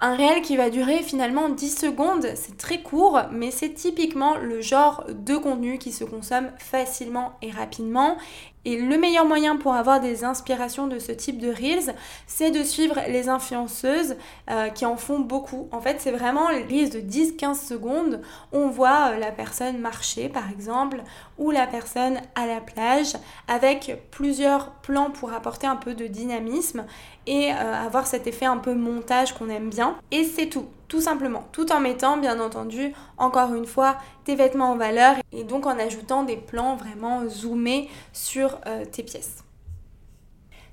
un 0.00 0.14
réel 0.14 0.42
qui 0.42 0.56
va 0.56 0.70
durer 0.70 1.02
finalement 1.02 1.48
10 1.48 1.78
secondes, 1.78 2.26
c'est 2.34 2.56
très 2.56 2.82
court, 2.82 3.20
mais 3.30 3.50
c'est 3.50 3.74
typiquement 3.74 4.36
le 4.36 4.60
genre 4.60 5.04
de 5.08 5.36
contenu 5.36 5.78
qui 5.78 5.92
se 5.92 6.04
consomme 6.04 6.50
facilement 6.58 7.32
et 7.42 7.50
rapidement 7.50 8.16
et 8.64 8.76
le 8.78 8.98
meilleur 8.98 9.24
moyen 9.24 9.56
pour 9.56 9.74
avoir 9.74 10.00
des 10.00 10.24
inspirations 10.24 10.86
de 10.86 10.98
ce 10.98 11.12
type 11.12 11.38
de 11.38 11.48
reels, 11.48 11.94
c'est 12.26 12.50
de 12.50 12.62
suivre 12.62 12.96
les 13.08 13.28
influenceuses 13.28 14.16
euh, 14.50 14.68
qui 14.68 14.84
en 14.84 14.96
font 14.96 15.20
beaucoup. 15.20 15.68
En 15.72 15.80
fait, 15.80 15.96
c'est 16.00 16.10
vraiment 16.10 16.50
les 16.50 16.64
reels 16.64 16.90
de 16.90 17.00
10-15 17.00 17.66
secondes. 17.66 18.20
On 18.52 18.68
voit 18.68 19.12
euh, 19.12 19.18
la 19.18 19.32
personne 19.32 19.78
marcher 19.78 20.28
par 20.28 20.50
exemple, 20.50 21.02
ou 21.38 21.50
la 21.50 21.66
personne 21.66 22.20
à 22.34 22.46
la 22.46 22.60
plage, 22.60 23.14
avec 23.48 23.98
plusieurs 24.10 24.72
plans 24.72 25.10
pour 25.10 25.32
apporter 25.32 25.66
un 25.66 25.76
peu 25.76 25.94
de 25.94 26.06
dynamisme 26.06 26.84
et 27.26 27.52
euh, 27.52 27.86
avoir 27.86 28.06
cet 28.06 28.26
effet 28.26 28.46
un 28.46 28.58
peu 28.58 28.74
montage 28.74 29.32
qu'on 29.32 29.48
aime 29.48 29.70
bien. 29.70 29.96
Et 30.10 30.24
c'est 30.24 30.46
tout 30.46 30.66
tout 30.90 31.00
simplement, 31.00 31.44
tout 31.52 31.70
en 31.72 31.78
mettant 31.78 32.18
bien 32.18 32.40
entendu 32.40 32.92
encore 33.16 33.54
une 33.54 33.64
fois 33.64 33.96
tes 34.24 34.34
vêtements 34.34 34.72
en 34.72 34.76
valeur 34.76 35.14
et 35.30 35.44
donc 35.44 35.64
en 35.64 35.78
ajoutant 35.78 36.24
des 36.24 36.36
plans 36.36 36.74
vraiment 36.74 37.28
zoomés 37.28 37.88
sur 38.12 38.58
euh, 38.66 38.84
tes 38.84 39.04
pièces. 39.04 39.44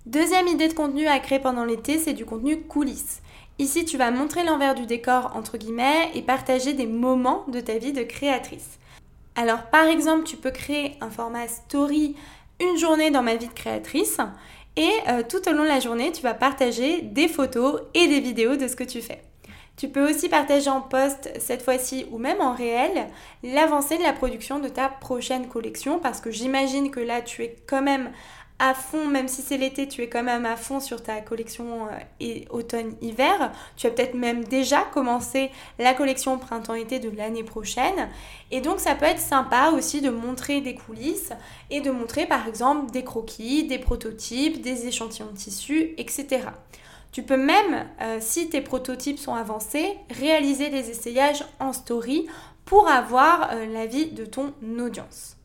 Deuxième 0.08 0.48
idée 0.48 0.70
de 0.70 0.74
contenu 0.74 1.08
à 1.08 1.20
créer 1.20 1.38
pendant 1.38 1.66
l'été, 1.66 2.00
c'est 2.00 2.14
du 2.14 2.26
contenu 2.26 2.62
coulisses. 2.62 3.22
Ici, 3.60 3.86
tu 3.86 3.98
vas 3.98 4.10
montrer 4.10 4.44
l'envers 4.44 4.74
du 4.74 4.88
décor 4.88 5.32
entre 5.36 5.58
guillemets 5.58 6.10
et 6.16 6.24
partager 6.24 6.74
des 6.74 6.88
moments 6.88 7.46
de 7.48 7.60
ta 7.60 7.78
vie 7.78 7.94
de 7.94 8.04
créatrice. 8.04 8.80
Alors 9.36 9.64
par 9.70 9.86
exemple, 9.86 10.24
tu 10.24 10.36
peux 10.36 10.52
créer 10.52 10.96
un 11.00 11.12
format 11.12 11.48
story 11.48 12.16
une 12.60 12.78
journée 12.78 13.12
dans 13.12 13.22
ma 13.22 13.36
vie 13.36 13.48
de 13.48 13.54
créatrice 13.54 14.18
et 14.78 14.90
euh, 15.10 15.22
tout 15.22 15.48
au 15.48 15.54
long 15.54 15.64
de 15.64 15.68
la 15.68 15.80
journée, 15.80 16.12
tu 16.12 16.24
vas 16.24 16.34
partager 16.34 17.04
des 17.04 17.28
photos 17.28 17.82
et 17.94 18.08
des 18.08 18.20
vidéos 18.20 18.56
de 18.56 18.68
ce 18.68 18.76
que 18.76 18.84
tu 18.84 19.02
fais. 19.04 19.22
Tu 19.78 19.90
peux 19.90 20.10
aussi 20.10 20.28
partager 20.28 20.72
en 20.72 20.82
post 20.82 21.32
cette 21.40 21.62
fois-ci 21.62 22.08
ou 22.12 22.18
même 22.18 22.42
en 22.42 22.54
réel 22.54 23.08
l'avancée 23.44 24.00
de 24.00 24.04
la 24.04 24.12
production 24.12 24.60
de 24.60 24.70
ta 24.70 24.90
prochaine 24.90 25.48
collection 25.48 26.00
parce 26.00 26.20
que 26.20 26.32
j'imagine 26.32 26.90
que 26.90 27.00
là 27.00 27.22
tu 27.22 27.44
es 27.44 27.56
quand 27.68 27.84
même 27.84 28.10
à 28.60 28.74
fond, 28.74 29.06
même 29.06 29.28
si 29.28 29.44
c'est 29.44 29.58
l'été, 29.58 29.88
tu 29.88 30.02
es 30.02 30.10
quand 30.10 30.24
même 30.24 30.46
à 30.46 30.56
fond 30.56 30.80
sur 30.80 31.04
ta 31.04 31.22
collection 31.22 31.88
euh, 32.22 32.40
automne-hiver. 32.50 33.52
Tu 33.76 33.86
as 33.86 33.92
peut-être 33.92 34.16
même 34.16 34.44
déjà 34.46 34.82
commencé 34.82 35.52
la 35.78 35.94
collection 35.94 36.40
printemps-été 36.40 36.98
de 37.00 37.16
l'année 37.16 37.44
prochaine. 37.44 38.10
Et 38.50 38.62
donc 38.62 38.80
ça 38.80 38.96
peut 38.96 39.06
être 39.06 39.20
sympa 39.20 39.72
aussi 39.76 40.02
de 40.02 40.10
montrer 40.10 40.62
des 40.62 40.74
coulisses 40.74 41.34
et 41.70 41.82
de 41.82 41.92
montrer 41.92 42.26
par 42.26 42.48
exemple 42.48 42.90
des 42.90 43.04
croquis, 43.04 43.66
des 43.68 43.78
prototypes, 43.78 44.60
des 44.60 44.88
échantillons 44.88 45.32
de 45.32 45.38
tissu, 45.38 45.94
etc. 45.98 46.48
Tu 47.18 47.24
peux 47.24 47.36
même, 47.36 47.88
euh, 48.00 48.20
si 48.22 48.48
tes 48.48 48.62
prototypes 48.62 49.18
sont 49.18 49.34
avancés, 49.34 49.98
réaliser 50.12 50.70
des 50.70 50.92
essayages 50.92 51.44
en 51.60 51.74
story 51.74 52.28
pour 52.64 52.88
avoir 52.88 53.50
euh, 53.54 53.66
l'avis 53.66 54.12
de 54.12 54.24
ton 54.24 54.54
audience. 54.80 55.36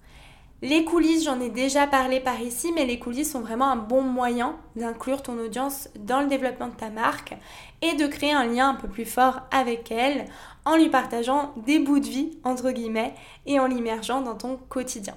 Les 0.61 0.85
coulisses, 0.85 1.25
j'en 1.25 1.41
ai 1.41 1.49
déjà 1.49 1.87
parlé 1.87 2.21
par 2.21 2.39
ici, 2.43 2.73
mais 2.75 2.85
les 2.85 2.99
coulisses 2.99 3.33
sont 3.33 3.41
vraiment 3.41 3.71
un 3.71 3.77
bon 3.77 4.03
moyen 4.03 4.57
d'inclure 4.77 5.23
ton 5.23 5.39
audience 5.39 5.89
dans 5.99 6.21
le 6.21 6.27
développement 6.27 6.69
de 6.69 6.77
ta 6.77 6.91
marque 6.91 7.35
et 7.81 7.95
de 7.95 8.07
créer 8.07 8.35
un 8.35 8.45
lien 8.45 8.69
un 8.69 8.75
peu 8.75 8.89
plus 8.89 9.07
fort 9.07 9.41
avec 9.51 9.91
elle 9.91 10.27
en 10.67 10.77
lui 10.77 10.91
partageant 10.91 11.55
des 11.57 11.79
bouts 11.79 12.01
de 12.01 12.07
vie, 12.07 12.39
entre 12.45 12.71
guillemets, 12.71 13.15
et 13.47 13.59
en 13.59 13.67
l'immergeant 13.67 14.21
dans 14.21 14.35
ton 14.35 14.59
quotidien. 14.69 15.15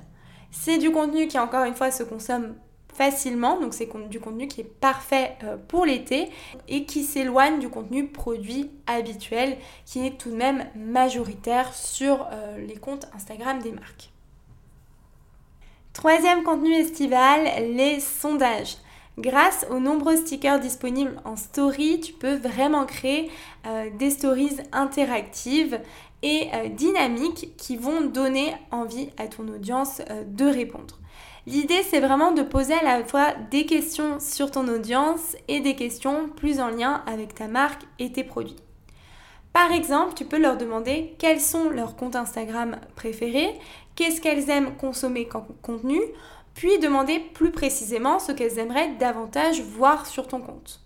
C'est 0.52 0.78
du 0.78 0.90
contenu 0.90 1.28
qui, 1.28 1.38
encore 1.38 1.66
une 1.66 1.76
fois, 1.76 1.92
se 1.92 2.04
consomme 2.04 2.56
facilement, 2.96 3.60
donc 3.60 3.74
c'est 3.74 3.90
du 4.10 4.20
contenu 4.20 4.48
qui 4.48 4.62
est 4.62 4.80
parfait 4.80 5.36
euh, 5.44 5.58
pour 5.68 5.86
l'été 5.86 6.30
et 6.68 6.86
qui 6.86 7.04
s'éloigne 7.04 7.60
du 7.60 7.70
contenu 7.70 8.08
produit 8.08 8.72
habituel 8.88 9.58
qui 9.86 10.06
est 10.06 10.18
tout 10.18 10.30
de 10.30 10.36
même 10.36 10.66
majoritaire 10.76 11.74
sur 11.74 12.28
euh, 12.32 12.58
les 12.66 12.76
comptes 12.76 13.08
Instagram 13.14 13.60
des 13.60 13.72
marques. 13.72 14.12
Troisième 15.94 16.44
contenu 16.44 16.74
estival, 16.74 17.74
les 17.76 18.00
sondages. 18.00 18.78
Grâce 19.18 19.66
aux 19.72 19.80
nombreux 19.80 20.18
stickers 20.18 20.60
disponibles 20.60 21.22
en 21.24 21.38
story, 21.38 22.02
tu 22.02 22.12
peux 22.12 22.36
vraiment 22.36 22.86
créer 22.86 23.32
euh, 23.66 23.90
des 23.98 24.10
stories 24.10 24.58
interactives 24.74 25.80
et 26.22 26.50
dynamiques 26.72 27.56
qui 27.56 27.78
vont 27.78 28.02
donner 28.02 28.56
envie 28.72 29.10
à 29.18 29.28
ton 29.28 29.48
audience 29.48 30.02
de 30.26 30.46
répondre. 30.46 30.98
L'idée, 31.48 31.84
c'est 31.84 32.00
vraiment 32.00 32.32
de 32.32 32.42
poser 32.42 32.74
à 32.74 32.84
la 32.84 33.04
fois 33.04 33.34
des 33.52 33.66
questions 33.66 34.20
sur 34.20 34.50
ton 34.50 34.68
audience 34.68 35.36
et 35.48 35.60
des 35.60 35.76
questions 35.76 36.28
plus 36.30 36.60
en 36.60 36.70
lien 36.70 37.04
avec 37.06 37.36
ta 37.36 37.48
marque 37.48 37.84
et 38.00 38.12
tes 38.12 38.24
produits. 38.24 38.56
Par 39.54 39.72
exemple, 39.72 40.16
tu 40.16 40.26
peux 40.26 40.40
leur 40.40 40.58
demander 40.58 41.16
quels 41.20 41.40
sont 41.40 41.70
leurs 41.70 41.96
comptes 41.96 42.16
Instagram 42.16 42.78
préférés, 42.96 43.54
qu'est-ce 43.96 44.22
qu'elles 44.22 44.50
aiment 44.50 44.76
consommer 44.76 45.28
comme 45.28 45.46
contenu, 45.62 46.02
puis 46.56 46.80
demander 46.80 47.20
plus 47.20 47.52
précisément 47.52 48.18
ce 48.18 48.32
qu'elles 48.32 48.58
aimeraient 48.58 48.96
davantage 49.00 49.62
voir 49.62 50.08
sur 50.08 50.28
ton 50.28 50.42
compte. 50.42 50.82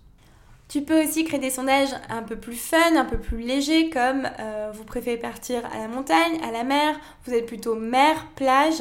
Tu 0.70 0.82
peux 0.82 1.02
aussi 1.02 1.24
créer 1.24 1.40
des 1.40 1.50
sondages 1.50 1.92
un 2.10 2.22
peu 2.22 2.36
plus 2.36 2.54
fun, 2.54 2.94
un 2.94 3.04
peu 3.04 3.18
plus 3.18 3.38
légers, 3.38 3.90
comme 3.90 4.28
euh, 4.38 4.70
vous 4.72 4.84
préférez 4.84 5.16
partir 5.16 5.62
à 5.74 5.78
la 5.78 5.88
montagne, 5.88 6.38
à 6.46 6.52
la 6.52 6.62
mer, 6.62 6.96
vous 7.24 7.34
êtes 7.34 7.46
plutôt 7.46 7.74
mer, 7.74 8.28
plage? 8.36 8.80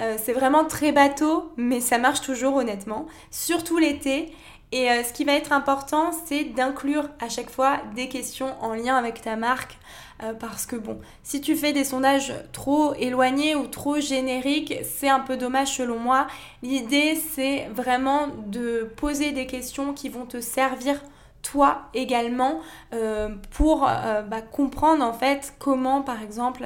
Euh, 0.00 0.16
c'est 0.22 0.32
vraiment 0.32 0.64
très 0.64 0.92
bateau, 0.92 1.50
mais 1.56 1.80
ça 1.80 1.98
marche 1.98 2.20
toujours 2.20 2.56
honnêtement, 2.56 3.06
surtout 3.30 3.78
l'été. 3.78 4.32
Et 4.70 4.90
euh, 4.90 5.02
ce 5.02 5.12
qui 5.12 5.24
va 5.24 5.32
être 5.32 5.52
important, 5.52 6.10
c'est 6.26 6.44
d'inclure 6.44 7.08
à 7.20 7.28
chaque 7.28 7.48
fois 7.48 7.78
des 7.96 8.08
questions 8.08 8.54
en 8.60 8.74
lien 8.74 8.96
avec 8.96 9.22
ta 9.22 9.36
marque. 9.36 9.78
Euh, 10.22 10.34
parce 10.34 10.66
que 10.66 10.76
bon, 10.76 10.98
si 11.22 11.40
tu 11.40 11.56
fais 11.56 11.72
des 11.72 11.84
sondages 11.84 12.34
trop 12.52 12.92
éloignés 12.94 13.54
ou 13.54 13.66
trop 13.66 14.00
génériques, 14.00 14.74
c'est 14.82 15.08
un 15.08 15.20
peu 15.20 15.36
dommage 15.36 15.76
selon 15.76 15.98
moi. 15.98 16.26
L'idée, 16.62 17.14
c'est 17.14 17.68
vraiment 17.72 18.26
de 18.46 18.90
poser 18.96 19.32
des 19.32 19.46
questions 19.46 19.94
qui 19.94 20.08
vont 20.08 20.26
te 20.26 20.40
servir 20.40 21.00
toi 21.42 21.82
également 21.94 22.60
euh, 22.92 23.30
pour 23.50 23.80
bah, 23.80 24.42
comprendre 24.42 25.04
en 25.04 25.12
fait 25.12 25.54
comment 25.58 26.02
par 26.02 26.20
exemple 26.22 26.64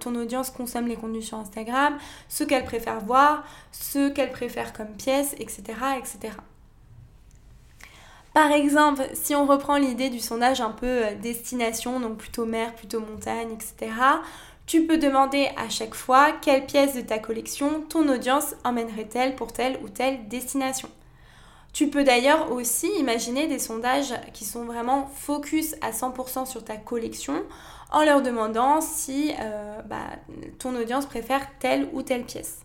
ton 0.00 0.14
audience 0.14 0.50
consomme 0.50 0.86
les 0.86 0.96
contenus 0.96 1.26
sur 1.26 1.38
Instagram, 1.38 1.96
ce 2.28 2.44
qu'elle 2.44 2.64
préfère 2.64 3.00
voir, 3.00 3.44
ce 3.72 4.08
qu'elle 4.08 4.32
préfère 4.32 4.72
comme 4.72 4.88
pièce, 4.96 5.34
etc. 5.38 5.74
etc. 5.98 6.32
Par 8.36 8.52
exemple, 8.52 9.02
si 9.14 9.34
on 9.34 9.46
reprend 9.46 9.78
l'idée 9.78 10.10
du 10.10 10.20
sondage 10.20 10.60
un 10.60 10.68
peu 10.70 11.06
euh, 11.06 11.14
destination, 11.14 12.00
donc 12.00 12.18
plutôt 12.18 12.44
mer, 12.44 12.74
plutôt 12.74 13.00
montagne, 13.00 13.48
etc., 13.50 13.90
tu 14.66 14.86
peux 14.86 14.98
demander 14.98 15.48
à 15.56 15.70
chaque 15.70 15.94
fois 15.94 16.32
quelle 16.42 16.66
pièce 16.66 16.94
de 16.94 17.00
ta 17.00 17.18
collection 17.18 17.80
ton 17.88 18.06
audience 18.10 18.54
emmènerait-elle 18.62 19.36
pour 19.36 19.54
telle 19.54 19.78
ou 19.82 19.88
telle 19.88 20.28
destination. 20.28 20.90
Tu 21.76 21.88
peux 21.88 22.04
d'ailleurs 22.04 22.52
aussi 22.52 22.88
imaginer 22.98 23.48
des 23.48 23.58
sondages 23.58 24.14
qui 24.32 24.46
sont 24.46 24.64
vraiment 24.64 25.10
focus 25.14 25.74
à 25.82 25.90
100% 25.90 26.46
sur 26.46 26.64
ta 26.64 26.78
collection 26.78 27.42
en 27.92 28.02
leur 28.02 28.22
demandant 28.22 28.80
si 28.80 29.34
euh, 29.38 29.82
bah, 29.82 30.06
ton 30.58 30.74
audience 30.74 31.04
préfère 31.04 31.46
telle 31.58 31.90
ou 31.92 32.00
telle 32.00 32.24
pièce. 32.24 32.60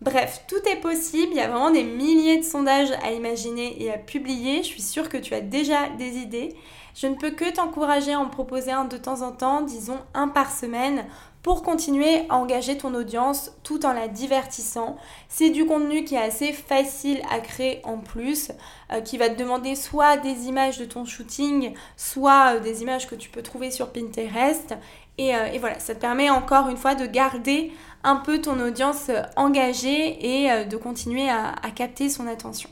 Bref, 0.00 0.42
tout 0.48 0.68
est 0.68 0.80
possible, 0.80 1.28
il 1.30 1.36
y 1.36 1.40
a 1.40 1.46
vraiment 1.46 1.70
des 1.70 1.84
milliers 1.84 2.38
de 2.38 2.44
sondages 2.44 2.90
à 3.04 3.12
imaginer 3.12 3.80
et 3.84 3.92
à 3.92 3.98
publier, 3.98 4.64
je 4.64 4.68
suis 4.68 4.82
sûre 4.82 5.08
que 5.08 5.18
tu 5.18 5.32
as 5.32 5.42
déjà 5.42 5.88
des 5.90 6.16
idées. 6.16 6.56
Je 6.96 7.06
ne 7.06 7.14
peux 7.14 7.30
que 7.30 7.52
t'encourager 7.52 8.14
à 8.14 8.18
en 8.18 8.26
proposer 8.26 8.72
un 8.72 8.84
de 8.84 8.96
temps 8.96 9.22
en 9.22 9.30
temps, 9.30 9.60
disons 9.60 9.98
un 10.12 10.26
par 10.26 10.50
semaine, 10.50 11.06
pour 11.42 11.62
continuer 11.62 12.26
à 12.28 12.36
engager 12.36 12.76
ton 12.76 12.94
audience 12.94 13.52
tout 13.62 13.86
en 13.86 13.92
la 13.92 14.08
divertissant. 14.08 14.96
C'est 15.28 15.50
du 15.50 15.64
contenu 15.64 16.04
qui 16.04 16.14
est 16.14 16.22
assez 16.22 16.52
facile 16.52 17.22
à 17.30 17.40
créer 17.40 17.80
en 17.84 17.98
plus, 17.98 18.52
euh, 18.92 19.00
qui 19.00 19.16
va 19.16 19.28
te 19.28 19.38
demander 19.38 19.74
soit 19.74 20.16
des 20.18 20.46
images 20.46 20.78
de 20.78 20.84
ton 20.84 21.04
shooting, 21.04 21.74
soit 21.96 22.56
euh, 22.56 22.60
des 22.60 22.82
images 22.82 23.08
que 23.08 23.14
tu 23.14 23.30
peux 23.30 23.42
trouver 23.42 23.70
sur 23.70 23.90
Pinterest. 23.90 24.72
Euh, 25.18 25.46
et, 25.52 25.58
voilà, 25.58 25.78
ça 25.78 25.94
te 25.94 26.00
permet 26.00 26.30
encore 26.30 26.68
une 26.68 26.76
fois 26.76 26.94
de 26.94 27.06
garder 27.06 27.72
un 28.04 28.16
peu 28.16 28.40
ton 28.40 28.58
audience 28.60 29.10
engagée 29.36 30.44
et 30.44 30.64
de 30.64 30.76
continuer 30.78 31.28
à 31.28 31.70
capter 31.74 32.08
son 32.08 32.26
attention. 32.26 32.70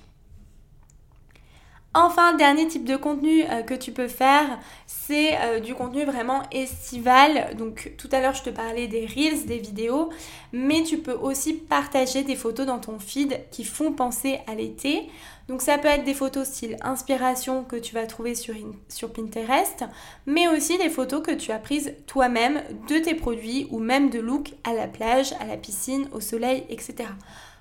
Enfin, 2.00 2.34
dernier 2.34 2.68
type 2.68 2.84
de 2.84 2.94
contenu 2.94 3.42
euh, 3.42 3.62
que 3.62 3.74
tu 3.74 3.90
peux 3.90 4.06
faire, 4.06 4.60
c'est 4.86 5.36
euh, 5.36 5.58
du 5.58 5.74
contenu 5.74 6.04
vraiment 6.04 6.44
estival. 6.52 7.56
Donc 7.56 7.92
tout 7.98 8.08
à 8.12 8.20
l'heure, 8.20 8.34
je 8.34 8.44
te 8.44 8.50
parlais 8.50 8.86
des 8.86 9.04
reels, 9.04 9.46
des 9.46 9.58
vidéos, 9.58 10.10
mais 10.52 10.84
tu 10.84 10.98
peux 10.98 11.14
aussi 11.14 11.54
partager 11.54 12.22
des 12.22 12.36
photos 12.36 12.66
dans 12.66 12.78
ton 12.78 13.00
feed 13.00 13.40
qui 13.50 13.64
font 13.64 13.90
penser 13.90 14.38
à 14.46 14.54
l'été. 14.54 15.08
Donc 15.48 15.60
ça 15.60 15.76
peut 15.76 15.88
être 15.88 16.04
des 16.04 16.14
photos 16.14 16.46
style 16.46 16.76
inspiration 16.82 17.64
que 17.64 17.74
tu 17.74 17.94
vas 17.96 18.06
trouver 18.06 18.36
sur, 18.36 18.54
sur 18.88 19.12
Pinterest, 19.12 19.82
mais 20.24 20.46
aussi 20.46 20.78
des 20.78 20.90
photos 20.90 21.20
que 21.20 21.32
tu 21.32 21.50
as 21.50 21.58
prises 21.58 21.94
toi-même 22.06 22.62
de 22.88 22.98
tes 23.00 23.14
produits 23.14 23.66
ou 23.72 23.80
même 23.80 24.08
de 24.08 24.20
look 24.20 24.52
à 24.62 24.72
la 24.72 24.86
plage, 24.86 25.32
à 25.40 25.46
la 25.46 25.56
piscine, 25.56 26.08
au 26.12 26.20
soleil, 26.20 26.62
etc. 26.68 27.08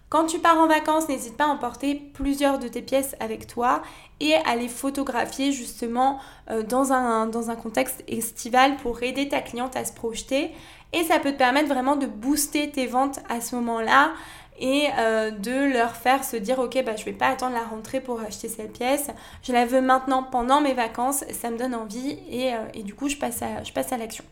Quand 0.10 0.26
tu 0.26 0.39
pars 0.39 0.58
en 0.58 0.67
vacances, 0.67 1.10
n'hésite 1.10 1.36
pas 1.36 1.46
à 1.46 1.50
emporter 1.50 1.96
plusieurs 2.13 2.60
de 2.60 2.70
tes 2.70 2.82
pièces 2.82 3.17
avec 3.20 3.46
toi 3.46 3.82
et 4.22 4.36
à 4.36 4.56
les 4.56 4.70
photographier 4.70 5.52
justement 5.52 6.22
euh, 6.50 6.63
dans, 6.63 6.93
un, 6.93 7.56
contexte 7.62 8.06
estival 8.08 8.78
pour 8.78 9.04
aider 9.04 9.28
ta 9.28 9.41
cliente 9.41 9.76
à 9.76 9.84
se 9.84 9.91
projeter. 9.91 10.52
Et 10.93 11.04
ça 11.04 11.20
peut 11.20 11.34
te 11.34 11.38
permettre 11.38 11.67
vraiment 11.67 11.98
de 11.98 12.06
booster 12.06 12.72
tes 12.72 12.88
ventes 12.88 13.20
à 13.28 13.41
ce 13.41 13.56
moment-là 13.58 14.13
et 14.60 14.88
euh, 14.98 15.30
de 15.30 15.74
leur 15.74 15.98
faire 15.98 16.24
se 16.24 16.38
dire 16.38 16.58
ok 16.58 16.82
bah 16.86 16.96
je 16.96 17.04
vais 17.04 17.12
pas 17.12 17.28
attendre 17.28 17.54
la 17.54 17.63
rentrée 17.63 18.00
pour 18.02 18.22
acheter 18.22 18.48
cette 18.48 18.74
pièce, 18.74 19.12
je 19.43 19.52
la 19.52 19.65
veux 19.65 19.82
maintenant 19.82 20.24
pendant 20.24 20.62
mes 20.62 20.74
vacances, 20.74 21.26
ça 21.32 21.52
me 21.52 21.58
donne 21.60 21.76
envie 21.76 22.17
et, 22.30 22.56
euh, 22.56 22.82
du 22.82 22.96
coup 22.96 23.08
je 23.08 23.17
passe 23.17 23.43
à 23.43 23.98
l'action. 23.98 24.24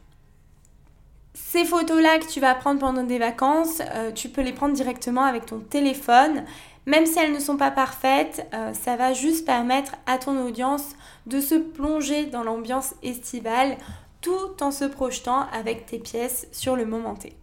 Ces 1.35 1.65
photos-là 1.65 2.17
que 2.19 2.27
tu 2.27 2.39
vas 2.39 2.55
prendre 2.55 2.79
pendant 2.79 3.03
des 3.03 3.19
vacances, 3.19 3.81
euh, 3.93 4.13
tu 4.13 4.29
peux 4.29 4.41
les 4.41 4.53
prendre 4.53 4.73
directement 4.73 5.23
avec 5.23 5.45
ton 5.45 5.59
téléphone. 5.59 6.45
Même 6.85 7.05
si 7.05 7.19
elles 7.19 7.33
ne 7.33 7.39
sont 7.39 7.57
pas 7.57 7.71
parfaites, 7.71 8.47
euh, 8.53 8.73
ça 8.73 8.95
va 8.95 9.11
juste 9.11 9.45
permettre 9.45 9.97
à 10.05 10.17
ton 10.17 10.41
audience 10.45 10.95
de 11.25 11.41
se 11.41 11.55
plonger 11.55 12.27
dans 12.27 12.43
l'ambiance 12.43 12.95
estivale 13.03 13.77
tout 14.21 14.63
en 14.63 14.71
se 14.71 14.85
projetant 14.85 15.45
avec 15.51 15.85
tes 15.85 15.99
pièces 15.99 16.47
sur 16.53 16.77
le 16.77 16.85
moment 16.85 17.15
T. 17.15 17.35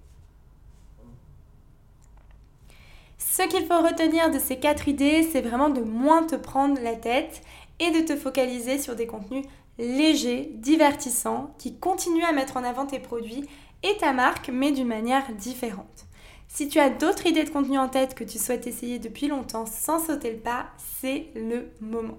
Ce 3.19 3.43
qu'il 3.43 3.67
faut 3.67 3.83
retenir 3.83 4.31
de 4.31 4.39
ces 4.39 4.57
quatre 4.57 4.89
idées, 4.89 5.23
c'est 5.31 5.43
vraiment 5.43 5.69
de 5.69 5.83
moins 5.83 6.23
te 6.23 6.37
prendre 6.37 6.81
la 6.81 6.95
tête 6.95 7.43
et 7.79 7.91
de 7.91 8.01
te 8.01 8.17
focaliser 8.17 8.79
sur 8.79 8.97
des 8.97 9.07
contenus 9.07 9.45
légers, 9.79 10.51
divertissants, 10.55 11.55
qui 11.59 11.75
continuent 11.75 12.25
à 12.25 12.33
mettre 12.33 12.57
en 12.57 12.65
avant 12.65 12.87
tes 12.87 12.99
produits 12.99 13.47
et 13.83 13.97
ta 13.99 14.13
marque, 14.13 14.51
mais 14.53 14.73
d'une 14.73 14.87
manière 14.87 15.33
différente. 15.33 16.07
Si 16.49 16.69
tu 16.69 16.79
as 16.79 16.91
d'autres 16.91 17.27
idées 17.27 17.45
de 17.45 17.51
contenu 17.51 17.79
en 17.79 17.89
tête 17.89 18.15
que 18.15 18.25
tu 18.25 18.39
souhaites 18.39 18.67
essayer 18.67 18.99
depuis 18.99 19.29
longtemps 19.29 19.65
sans 19.65 19.99
sauter 19.99 20.33
le 20.33 20.39
pas, 20.39 20.67
c'est 21.01 21.29
le 21.35 21.71
moment. 21.81 22.19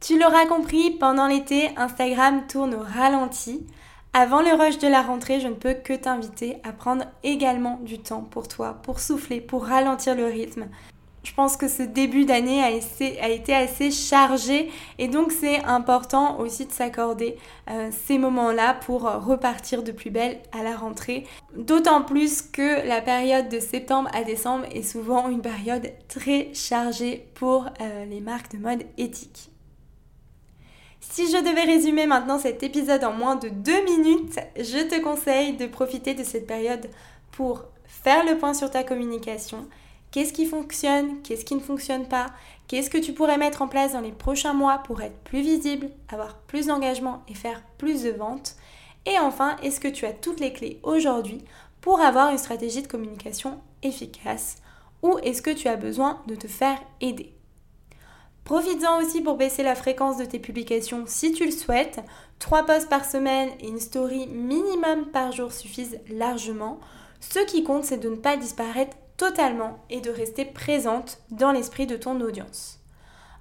Tu 0.00 0.18
l'auras 0.18 0.46
compris, 0.46 0.90
pendant 0.90 1.28
l'été, 1.28 1.70
Instagram 1.76 2.46
tourne 2.48 2.74
au 2.74 2.82
ralenti. 2.82 3.66
Avant 4.12 4.42
le 4.42 4.52
rush 4.52 4.78
de 4.78 4.88
la 4.88 5.02
rentrée, 5.02 5.40
je 5.40 5.48
ne 5.48 5.54
peux 5.54 5.74
que 5.74 5.92
t'inviter 5.92 6.56
à 6.62 6.72
prendre 6.72 7.04
également 7.22 7.78
du 7.82 7.98
temps 7.98 8.22
pour 8.22 8.48
toi, 8.48 8.74
pour 8.82 9.00
souffler, 9.00 9.40
pour 9.40 9.64
ralentir 9.64 10.14
le 10.14 10.26
rythme. 10.26 10.68
Je 11.24 11.32
pense 11.32 11.56
que 11.56 11.68
ce 11.68 11.82
début 11.82 12.24
d'année 12.26 12.62
a, 12.62 12.70
été 13.28 13.54
assez 13.54 13.90
chargé 13.90 14.70
et 14.98 15.08
donc 15.08 15.32
c'est 15.32 15.64
important 15.64 16.38
aussi 16.38 16.66
de 16.66 16.72
s'accorder 16.72 17.36
euh, 17.70 17.90
ces 18.06 18.18
moments-là 18.18 18.74
pour 18.74 19.02
repartir 19.02 19.82
de 19.82 19.90
plus 19.90 20.10
belle 20.10 20.38
à 20.52 20.62
la 20.62 20.76
rentrée. 20.76 21.26
D'autant 21.56 22.02
plus 22.02 22.42
que 22.42 22.86
la 22.86 23.00
période 23.00 23.48
de 23.48 23.58
septembre 23.58 24.10
à 24.12 24.22
décembre 24.22 24.66
est 24.72 24.82
souvent 24.82 25.28
une 25.28 25.42
période 25.42 25.90
très 26.08 26.52
chargée 26.52 27.26
pour 27.34 27.66
euh, 27.80 28.04
les 28.04 28.20
marques 28.20 28.52
de 28.54 28.58
mode 28.58 28.84
éthiques. 28.98 29.50
Si 31.00 31.30
je 31.30 31.36
devais 31.36 31.64
résumer 31.64 32.06
maintenant 32.06 32.38
cet 32.38 32.62
épisode 32.62 33.04
en 33.04 33.12
moins 33.12 33.36
de 33.36 33.48
deux 33.48 33.84
minutes, 33.84 34.38
je 34.56 34.88
te 34.88 35.00
conseille 35.00 35.56
de 35.56 35.66
profiter 35.66 36.14
de 36.14 36.24
cette 36.24 36.46
période 36.46 36.88
pour 37.30 37.64
faire 37.86 38.24
le 38.24 38.36
point 38.38 38.54
sur 38.54 38.70
ta 38.70 38.82
communication, 38.82 39.68
Qu'est-ce 40.14 40.32
qui 40.32 40.46
fonctionne 40.46 41.22
Qu'est-ce 41.22 41.44
qui 41.44 41.56
ne 41.56 41.60
fonctionne 41.60 42.06
pas? 42.06 42.26
Qu'est-ce 42.68 42.88
que 42.88 42.98
tu 42.98 43.12
pourrais 43.12 43.36
mettre 43.36 43.62
en 43.62 43.66
place 43.66 43.94
dans 43.94 44.00
les 44.00 44.12
prochains 44.12 44.52
mois 44.52 44.78
pour 44.78 45.02
être 45.02 45.18
plus 45.24 45.40
visible, 45.40 45.90
avoir 46.08 46.36
plus 46.36 46.68
d'engagement 46.68 47.24
et 47.26 47.34
faire 47.34 47.64
plus 47.78 48.04
de 48.04 48.10
ventes? 48.10 48.54
Et 49.06 49.18
enfin, 49.18 49.56
est-ce 49.64 49.80
que 49.80 49.88
tu 49.88 50.06
as 50.06 50.12
toutes 50.12 50.38
les 50.38 50.52
clés 50.52 50.78
aujourd'hui 50.84 51.42
pour 51.80 51.98
avoir 51.98 52.30
une 52.30 52.38
stratégie 52.38 52.82
de 52.82 52.86
communication 52.86 53.58
efficace? 53.82 54.58
Ou 55.02 55.18
est-ce 55.24 55.42
que 55.42 55.50
tu 55.50 55.66
as 55.66 55.74
besoin 55.74 56.22
de 56.28 56.36
te 56.36 56.46
faire 56.46 56.78
aider? 57.00 57.34
Profites-en 58.44 59.02
aussi 59.02 59.20
pour 59.20 59.36
baisser 59.36 59.64
la 59.64 59.74
fréquence 59.74 60.18
de 60.18 60.26
tes 60.26 60.38
publications 60.38 61.02
si 61.08 61.32
tu 61.32 61.44
le 61.44 61.50
souhaites. 61.50 61.98
Trois 62.38 62.64
posts 62.66 62.88
par 62.88 63.04
semaine 63.04 63.50
et 63.58 63.66
une 63.66 63.80
story 63.80 64.28
minimum 64.28 65.06
par 65.12 65.32
jour 65.32 65.50
suffisent 65.50 65.98
largement. 66.08 66.78
Ce 67.18 67.40
qui 67.40 67.64
compte, 67.64 67.82
c'est 67.82 67.98
de 67.98 68.10
ne 68.10 68.14
pas 68.14 68.36
disparaître 68.36 68.96
totalement 69.16 69.78
et 69.90 70.00
de 70.00 70.10
rester 70.10 70.44
présente 70.44 71.18
dans 71.30 71.52
l'esprit 71.52 71.86
de 71.86 71.96
ton 71.96 72.20
audience. 72.20 72.80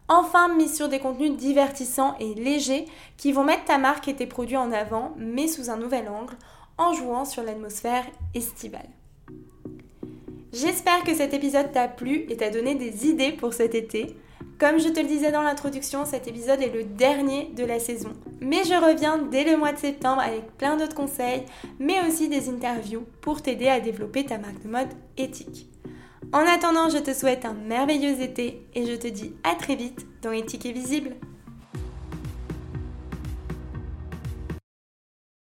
Enfin, 0.09 0.53
mise 0.53 0.75
sur 0.75 0.89
des 0.89 0.99
contenus 0.99 1.36
divertissants 1.38 2.15
et 2.19 2.33
légers 2.33 2.86
qui 3.17 3.31
vont 3.31 3.43
mettre 3.43 3.65
ta 3.65 3.77
marque 3.77 4.07
et 4.07 4.15
tes 4.15 4.27
produits 4.27 4.57
en 4.57 4.71
avant, 4.71 5.13
mais 5.17 5.47
sous 5.47 5.69
un 5.69 5.77
nouvel 5.77 6.09
angle, 6.09 6.36
en 6.77 6.93
jouant 6.93 7.25
sur 7.25 7.43
l'atmosphère 7.43 8.05
estivale. 8.36 8.89
J'espère 10.51 11.03
que 11.03 11.15
cet 11.15 11.33
épisode 11.33 11.71
t'a 11.71 11.88
plu 11.88 12.25
et 12.29 12.38
t'a 12.38 12.49
donné 12.49 12.75
des 12.75 13.07
idées 13.07 13.31
pour 13.31 13.53
cet 13.53 13.73
été. 13.73 14.15
Comme 14.59 14.79
je 14.79 14.89
te 14.89 14.99
le 14.99 15.07
disais 15.07 15.31
dans 15.31 15.41
l'introduction, 15.41 16.05
cet 16.05 16.27
épisode 16.27 16.61
est 16.61 16.73
le 16.73 16.83
dernier 16.83 17.51
de 17.55 17.65
la 17.65 17.79
saison. 17.79 18.13
Mais 18.39 18.63
je 18.63 18.73
reviens 18.73 19.17
dès 19.17 19.43
le 19.43 19.57
mois 19.57 19.73
de 19.73 19.77
septembre 19.77 20.21
avec 20.21 20.57
plein 20.57 20.77
d'autres 20.77 20.95
conseils, 20.95 21.43
mais 21.79 22.05
aussi 22.07 22.29
des 22.29 22.49
interviews 22.49 23.05
pour 23.21 23.41
t'aider 23.41 23.67
à 23.67 23.79
développer 23.79 24.25
ta 24.25 24.37
marque 24.37 24.61
de 24.63 24.69
mode 24.69 24.89
éthique. 25.17 25.67
En 26.31 26.39
attendant, 26.39 26.89
je 26.89 26.97
te 26.97 27.13
souhaite 27.13 27.45
un 27.45 27.53
merveilleux 27.53 28.21
été 28.21 28.65
et 28.73 28.85
je 28.85 28.95
te 28.95 29.07
dis 29.07 29.33
à 29.43 29.55
très 29.55 29.75
vite 29.75 30.05
dans 30.21 30.31
Éthique 30.31 30.65
et 30.65 30.71
Visible. 30.71 31.11